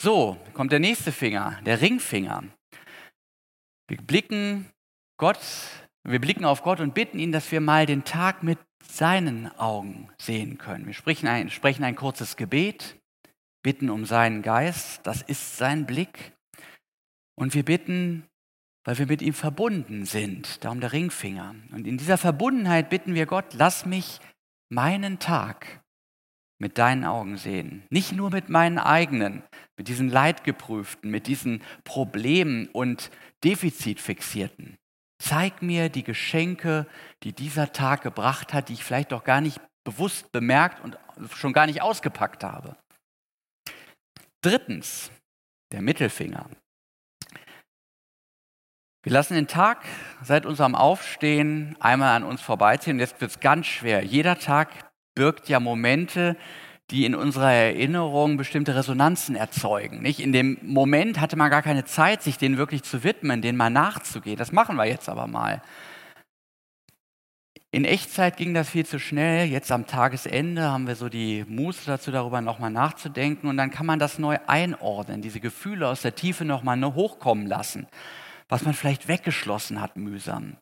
So, 0.00 0.38
kommt 0.54 0.72
der 0.72 0.80
nächste 0.80 1.12
Finger, 1.12 1.60
der 1.66 1.82
Ringfinger. 1.82 2.44
Wir 3.88 3.98
blicken 3.98 4.70
Gott, 5.18 5.40
wir 6.04 6.22
blicken 6.22 6.46
auf 6.46 6.62
Gott 6.62 6.80
und 6.80 6.94
bitten 6.94 7.18
ihn, 7.18 7.32
dass 7.32 7.52
wir 7.52 7.60
mal 7.60 7.84
den 7.84 8.04
Tag 8.04 8.42
mit 8.42 8.58
seinen 8.82 9.54
Augen 9.58 10.08
sehen 10.18 10.56
können. 10.56 10.86
Wir 10.86 10.94
sprechen 10.94 11.28
ein, 11.28 11.50
sprechen 11.50 11.84
ein 11.84 11.96
kurzes 11.96 12.36
Gebet, 12.36 12.96
bitten 13.62 13.90
um 13.90 14.04
seinen 14.04 14.42
Geist, 14.42 15.00
das 15.06 15.22
ist 15.22 15.56
sein 15.56 15.86
Blick. 15.86 16.32
Und 17.34 17.54
wir 17.54 17.64
bitten, 17.64 18.26
weil 18.84 18.98
wir 18.98 19.06
mit 19.06 19.22
ihm 19.22 19.34
verbunden 19.34 20.04
sind, 20.04 20.64
darum 20.64 20.80
der 20.80 20.92
Ringfinger. 20.92 21.54
Und 21.72 21.86
in 21.86 21.98
dieser 21.98 22.18
Verbundenheit 22.18 22.90
bitten 22.90 23.14
wir 23.14 23.26
Gott, 23.26 23.54
lass 23.54 23.86
mich 23.86 24.20
meinen 24.68 25.18
Tag 25.18 25.82
mit 26.58 26.78
deinen 26.78 27.04
Augen 27.04 27.36
sehen. 27.36 27.84
Nicht 27.90 28.12
nur 28.12 28.30
mit 28.30 28.48
meinen 28.48 28.78
eigenen, 28.78 29.42
mit 29.76 29.88
diesen 29.88 30.10
Leidgeprüften, 30.10 31.10
mit 31.10 31.26
diesen 31.26 31.62
Problemen 31.84 32.68
und 32.68 33.10
Defizitfixierten. 33.42 34.76
Zeig 35.18 35.62
mir 35.62 35.88
die 35.88 36.04
Geschenke, 36.04 36.86
die 37.22 37.32
dieser 37.32 37.72
Tag 37.72 38.02
gebracht 38.02 38.52
hat, 38.52 38.68
die 38.68 38.74
ich 38.74 38.84
vielleicht 38.84 39.12
doch 39.12 39.24
gar 39.24 39.40
nicht 39.40 39.60
bewusst 39.84 40.32
bemerkt 40.32 40.82
und 40.84 40.98
schon 41.34 41.52
gar 41.52 41.66
nicht 41.66 41.82
ausgepackt 41.82 42.44
habe. 42.44 42.76
Drittens, 44.42 45.10
der 45.72 45.82
Mittelfinger. 45.82 46.48
Wir 49.02 49.12
lassen 49.12 49.34
den 49.34 49.46
Tag 49.46 49.84
seit 50.22 50.46
unserem 50.46 50.74
Aufstehen 50.74 51.76
einmal 51.80 52.16
an 52.16 52.24
uns 52.24 52.40
vorbeiziehen. 52.40 52.98
Jetzt 52.98 53.20
wird 53.20 53.30
es 53.30 53.40
ganz 53.40 53.66
schwer. 53.66 54.04
Jeder 54.04 54.38
Tag 54.38 54.68
birgt 55.14 55.48
ja 55.48 55.60
Momente, 55.60 56.36
die 56.90 57.04
in 57.04 57.14
unserer 57.14 57.52
Erinnerung 57.52 58.36
bestimmte 58.36 58.74
Resonanzen 58.74 59.36
erzeugen. 59.36 60.02
Nicht? 60.02 60.20
In 60.20 60.32
dem 60.32 60.58
Moment 60.62 61.20
hatte 61.20 61.36
man 61.36 61.50
gar 61.50 61.62
keine 61.62 61.84
Zeit, 61.84 62.22
sich 62.22 62.36
denen 62.36 62.56
wirklich 62.56 62.82
zu 62.82 63.04
widmen, 63.04 63.42
denen 63.42 63.58
mal 63.58 63.70
nachzugehen. 63.70 64.36
Das 64.36 64.52
machen 64.52 64.76
wir 64.76 64.86
jetzt 64.86 65.08
aber 65.08 65.26
mal. 65.26 65.62
In 67.72 67.84
Echtzeit 67.84 68.36
ging 68.36 68.52
das 68.52 68.70
viel 68.70 68.84
zu 68.84 68.98
schnell. 68.98 69.46
Jetzt 69.48 69.70
am 69.70 69.86
Tagesende 69.86 70.70
haben 70.70 70.86
wir 70.86 70.96
so 70.96 71.08
die 71.08 71.44
Muße 71.46 71.86
dazu, 71.86 72.10
darüber 72.10 72.40
nochmal 72.40 72.70
nachzudenken. 72.70 73.48
Und 73.48 73.56
dann 73.56 73.70
kann 73.70 73.86
man 73.86 73.98
das 73.98 74.18
neu 74.18 74.38
einordnen, 74.46 75.22
diese 75.22 75.40
Gefühle 75.40 75.86
aus 75.86 76.02
der 76.02 76.16
Tiefe 76.16 76.44
nochmal 76.44 76.82
hochkommen 76.82 77.46
lassen 77.46 77.86
was 78.50 78.64
man 78.64 78.74
vielleicht 78.74 79.08
weggeschlossen 79.08 79.80
hat 79.80 79.96
mühsam. 79.96 80.58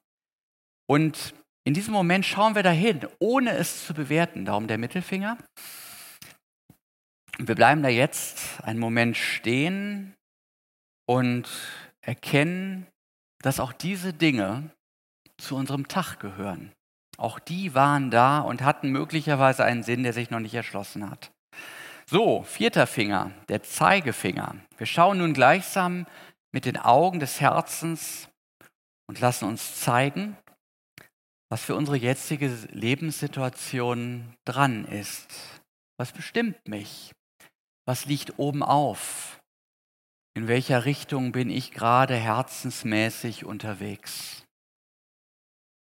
Und 0.87 1.35
in 1.65 1.75
diesem 1.75 1.93
Moment 1.93 2.25
schauen 2.25 2.55
wir 2.55 2.63
dahin, 2.63 3.01
ohne 3.19 3.53
es 3.53 3.87
zu 3.87 3.95
bewerten. 3.95 4.45
Darum 4.45 4.69
der 4.69 4.79
Mittelfinger. 4.79 5.39
Wir 7.39 7.55
bleiben 7.55 7.83
da 7.83 7.89
jetzt 7.89 8.63
einen 8.63 8.79
Moment 8.79 9.17
stehen 9.17 10.15
und 11.07 11.49
erkennen, 12.01 12.87
dass 13.43 13.61
auch 13.61 13.73
diese 13.73 14.13
Dinge 14.13 14.71
zu 15.39 15.57
unserem 15.57 15.89
Tag 15.89 16.19
gehören. 16.19 16.73
Auch 17.19 17.41
die 17.41 17.75
waren 17.75 18.11
da 18.11 18.41
und 18.41 18.63
hatten 18.63 18.91
möglicherweise 18.91 19.65
einen 19.65 19.83
Sinn, 19.83 20.05
der 20.05 20.13
sich 20.13 20.31
noch 20.31 20.41
nicht 20.41 20.55
erschlossen 20.55 21.11
hat. 21.11 21.33
So, 22.07 22.43
vierter 22.45 22.87
Finger, 22.87 23.33
der 23.49 23.63
Zeigefinger. 23.63 24.57
Wir 24.77 24.87
schauen 24.87 25.19
nun 25.19 25.35
gleichsam 25.35 26.07
mit 26.53 26.65
den 26.65 26.79
Augen 26.79 27.21
des 27.21 27.41
Herzens 27.41 28.29
und 29.09 29.21
lassen 29.21 29.47
uns 29.47 29.81
zeigen, 29.81 30.37
was 31.51 31.65
für 31.65 31.75
unsere 31.75 31.97
jetzige 31.97 32.49
Lebenssituation 32.71 34.35
dran 34.47 34.85
ist. 34.85 35.61
Was 35.99 36.13
bestimmt 36.13 36.57
mich? 36.69 37.13
Was 37.85 38.07
liegt 38.07 38.39
oben 38.39 38.63
auf? 38.63 39.41
In 40.35 40.47
welcher 40.47 40.85
Richtung 40.85 41.33
bin 41.33 41.51
ich 41.51 41.73
gerade 41.73 42.15
herzensmäßig 42.15 43.45
unterwegs? 43.45 44.45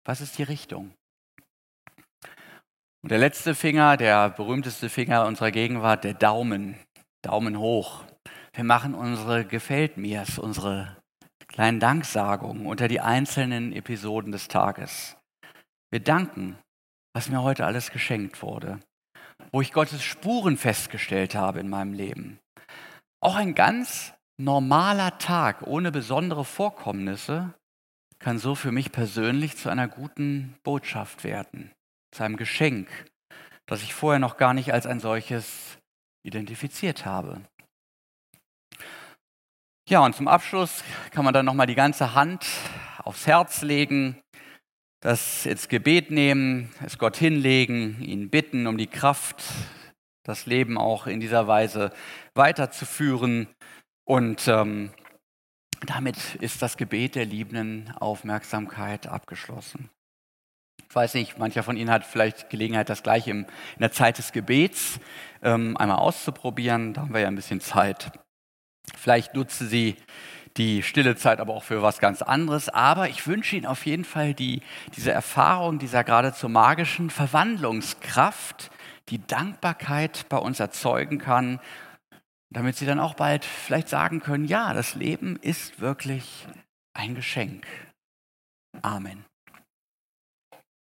Was 0.05 0.21
ist 0.21 0.39
die 0.39 0.45
Richtung? 0.45 0.95
Und 3.03 3.11
der 3.11 3.19
letzte 3.19 3.55
Finger, 3.55 3.97
der 3.97 4.31
berühmteste 4.31 4.89
Finger 4.89 5.27
unserer 5.27 5.51
Gegenwart, 5.51 6.05
der 6.05 6.15
Daumen. 6.15 6.77
Daumen 7.23 7.59
hoch. 7.59 8.05
Wir 8.53 8.65
machen 8.65 8.95
unsere 8.95 9.45
Gefällt 9.45 9.97
mir's, 9.97 10.39
unsere 10.39 10.97
kleinen 11.49 11.81
Danksagungen 11.81 12.67
unter 12.67 12.89
die 12.89 13.01
einzelnen 13.01 13.73
Episoden 13.73 14.33
des 14.33 14.49
Tages. 14.49 15.17
Wir 15.91 16.01
danken, 16.01 16.59
was 17.15 17.29
mir 17.29 17.43
heute 17.43 17.65
alles 17.65 17.91
geschenkt 17.91 18.43
wurde, 18.43 18.79
wo 19.53 19.61
ich 19.61 19.73
Gottes 19.73 20.03
Spuren 20.03 20.57
festgestellt 20.57 21.35
habe 21.35 21.61
in 21.61 21.69
meinem 21.69 21.93
Leben. 21.93 22.39
Auch 23.21 23.37
ein 23.37 23.55
ganz 23.55 24.13
normaler 24.39 25.19
Tag 25.19 25.63
ohne 25.67 25.91
besondere 25.91 26.45
Vorkommnisse 26.45 27.55
kann 28.19 28.39
so 28.39 28.55
für 28.55 28.73
mich 28.73 28.93
persönlich 28.93 29.57
zu 29.57 29.69
einer 29.69 29.89
guten 29.89 30.57
Botschaft 30.63 31.25
werden, 31.25 31.73
zu 32.17 32.25
einem 32.25 32.37
Geschenk, 32.37 32.89
das 33.67 33.83
ich 33.83 33.95
vorher 33.95 34.19
noch 34.19 34.37
gar 34.37 34.55
nicht 34.55 34.73
als 34.73 34.87
ein 34.87 35.01
solches 35.01 35.79
identifiziert 36.25 37.05
habe. 37.05 37.43
Ja, 39.89 40.01
und 40.01 40.17
zum 40.17 40.27
Abschluss 40.27 40.83
kann 41.13 41.25
man 41.25 41.33
dann 41.33 41.47
nochmal 41.47 41.69
die 41.69 41.77
ganze 41.77 42.15
Hand 42.15 42.45
aufs 43.05 43.27
Herz 43.27 43.63
legen, 43.63 44.21
das 45.01 45.47
ins 45.47 45.69
Gebet 45.69 46.11
nehmen, 46.11 46.71
es 46.85 46.99
Gott 46.99 47.17
hinlegen, 47.17 48.03
ihn 48.03 48.31
bitten 48.31 48.67
um 48.67 48.79
die 48.79 48.89
Kraft, 48.89 49.45
das 50.25 50.47
Leben 50.47 50.77
auch 50.77 51.07
in 51.07 51.21
dieser 51.21 51.47
Weise 51.47 51.93
weiterzuführen. 52.35 53.47
Und 54.05 54.49
ähm, 54.49 54.93
damit 55.85 56.35
ist 56.37 56.63
das 56.63 56.77
Gebet 56.77 57.15
der 57.15 57.27
liebenden 57.27 57.93
Aufmerksamkeit 57.93 59.07
abgeschlossen. 59.07 59.91
Ich 60.89 60.95
weiß 60.95 61.15
nicht, 61.15 61.39
mancher 61.39 61.63
von 61.63 61.77
Ihnen 61.77 61.91
hat 61.91 62.05
vielleicht 62.05 62.49
Gelegenheit, 62.49 62.89
das 62.89 63.03
gleich 63.03 63.29
im, 63.29 63.41
in 63.41 63.81
der 63.81 63.93
Zeit 63.93 64.19
des 64.19 64.33
Gebets 64.33 64.99
ähm, 65.43 65.77
einmal 65.77 65.99
auszuprobieren. 65.99 66.95
Da 66.95 67.03
haben 67.03 67.13
wir 67.13 67.21
ja 67.21 67.29
ein 67.29 67.35
bisschen 67.35 67.61
Zeit. 67.61 68.13
Vielleicht 68.95 69.35
nutzen 69.35 69.69
Sie 69.69 69.97
die 70.57 70.83
stille 70.83 71.17
Zeit 71.17 71.41
aber 71.41 71.55
auch 71.55 71.63
für 71.63 71.83
was 71.83 71.99
ganz 71.99 72.23
anderes. 72.23 72.69
Aber 72.69 73.09
ich 73.09 73.27
wünsche 73.27 73.57
Ihnen 73.57 73.67
auf 73.67 73.85
jeden 73.85 74.05
Fall 74.05 74.33
die, 74.33 74.63
diese 74.97 75.13
Erfahrung 75.13 75.79
dieser 75.79 76.05
geradezu 76.05 76.49
magischen 76.49 77.11
Verwandlungskraft, 77.11 78.71
die 79.09 79.25
Dankbarkeit 79.27 80.27
bei 80.29 80.39
uns 80.39 80.61
erzeugen 80.61 81.19
kann, 81.19 81.61
damit 82.51 82.77
Sie 82.77 82.87
dann 82.87 83.01
auch 83.01 83.15
bald 83.15 83.45
vielleicht 83.45 83.89
sagen 83.89 84.21
können, 84.21 84.47
ja, 84.47 84.73
das 84.73 84.95
Leben 84.95 85.37
ist 85.37 85.81
wirklich 85.81 86.47
ein 86.95 87.15
Geschenk. 87.15 87.67
Amen. 88.83 89.26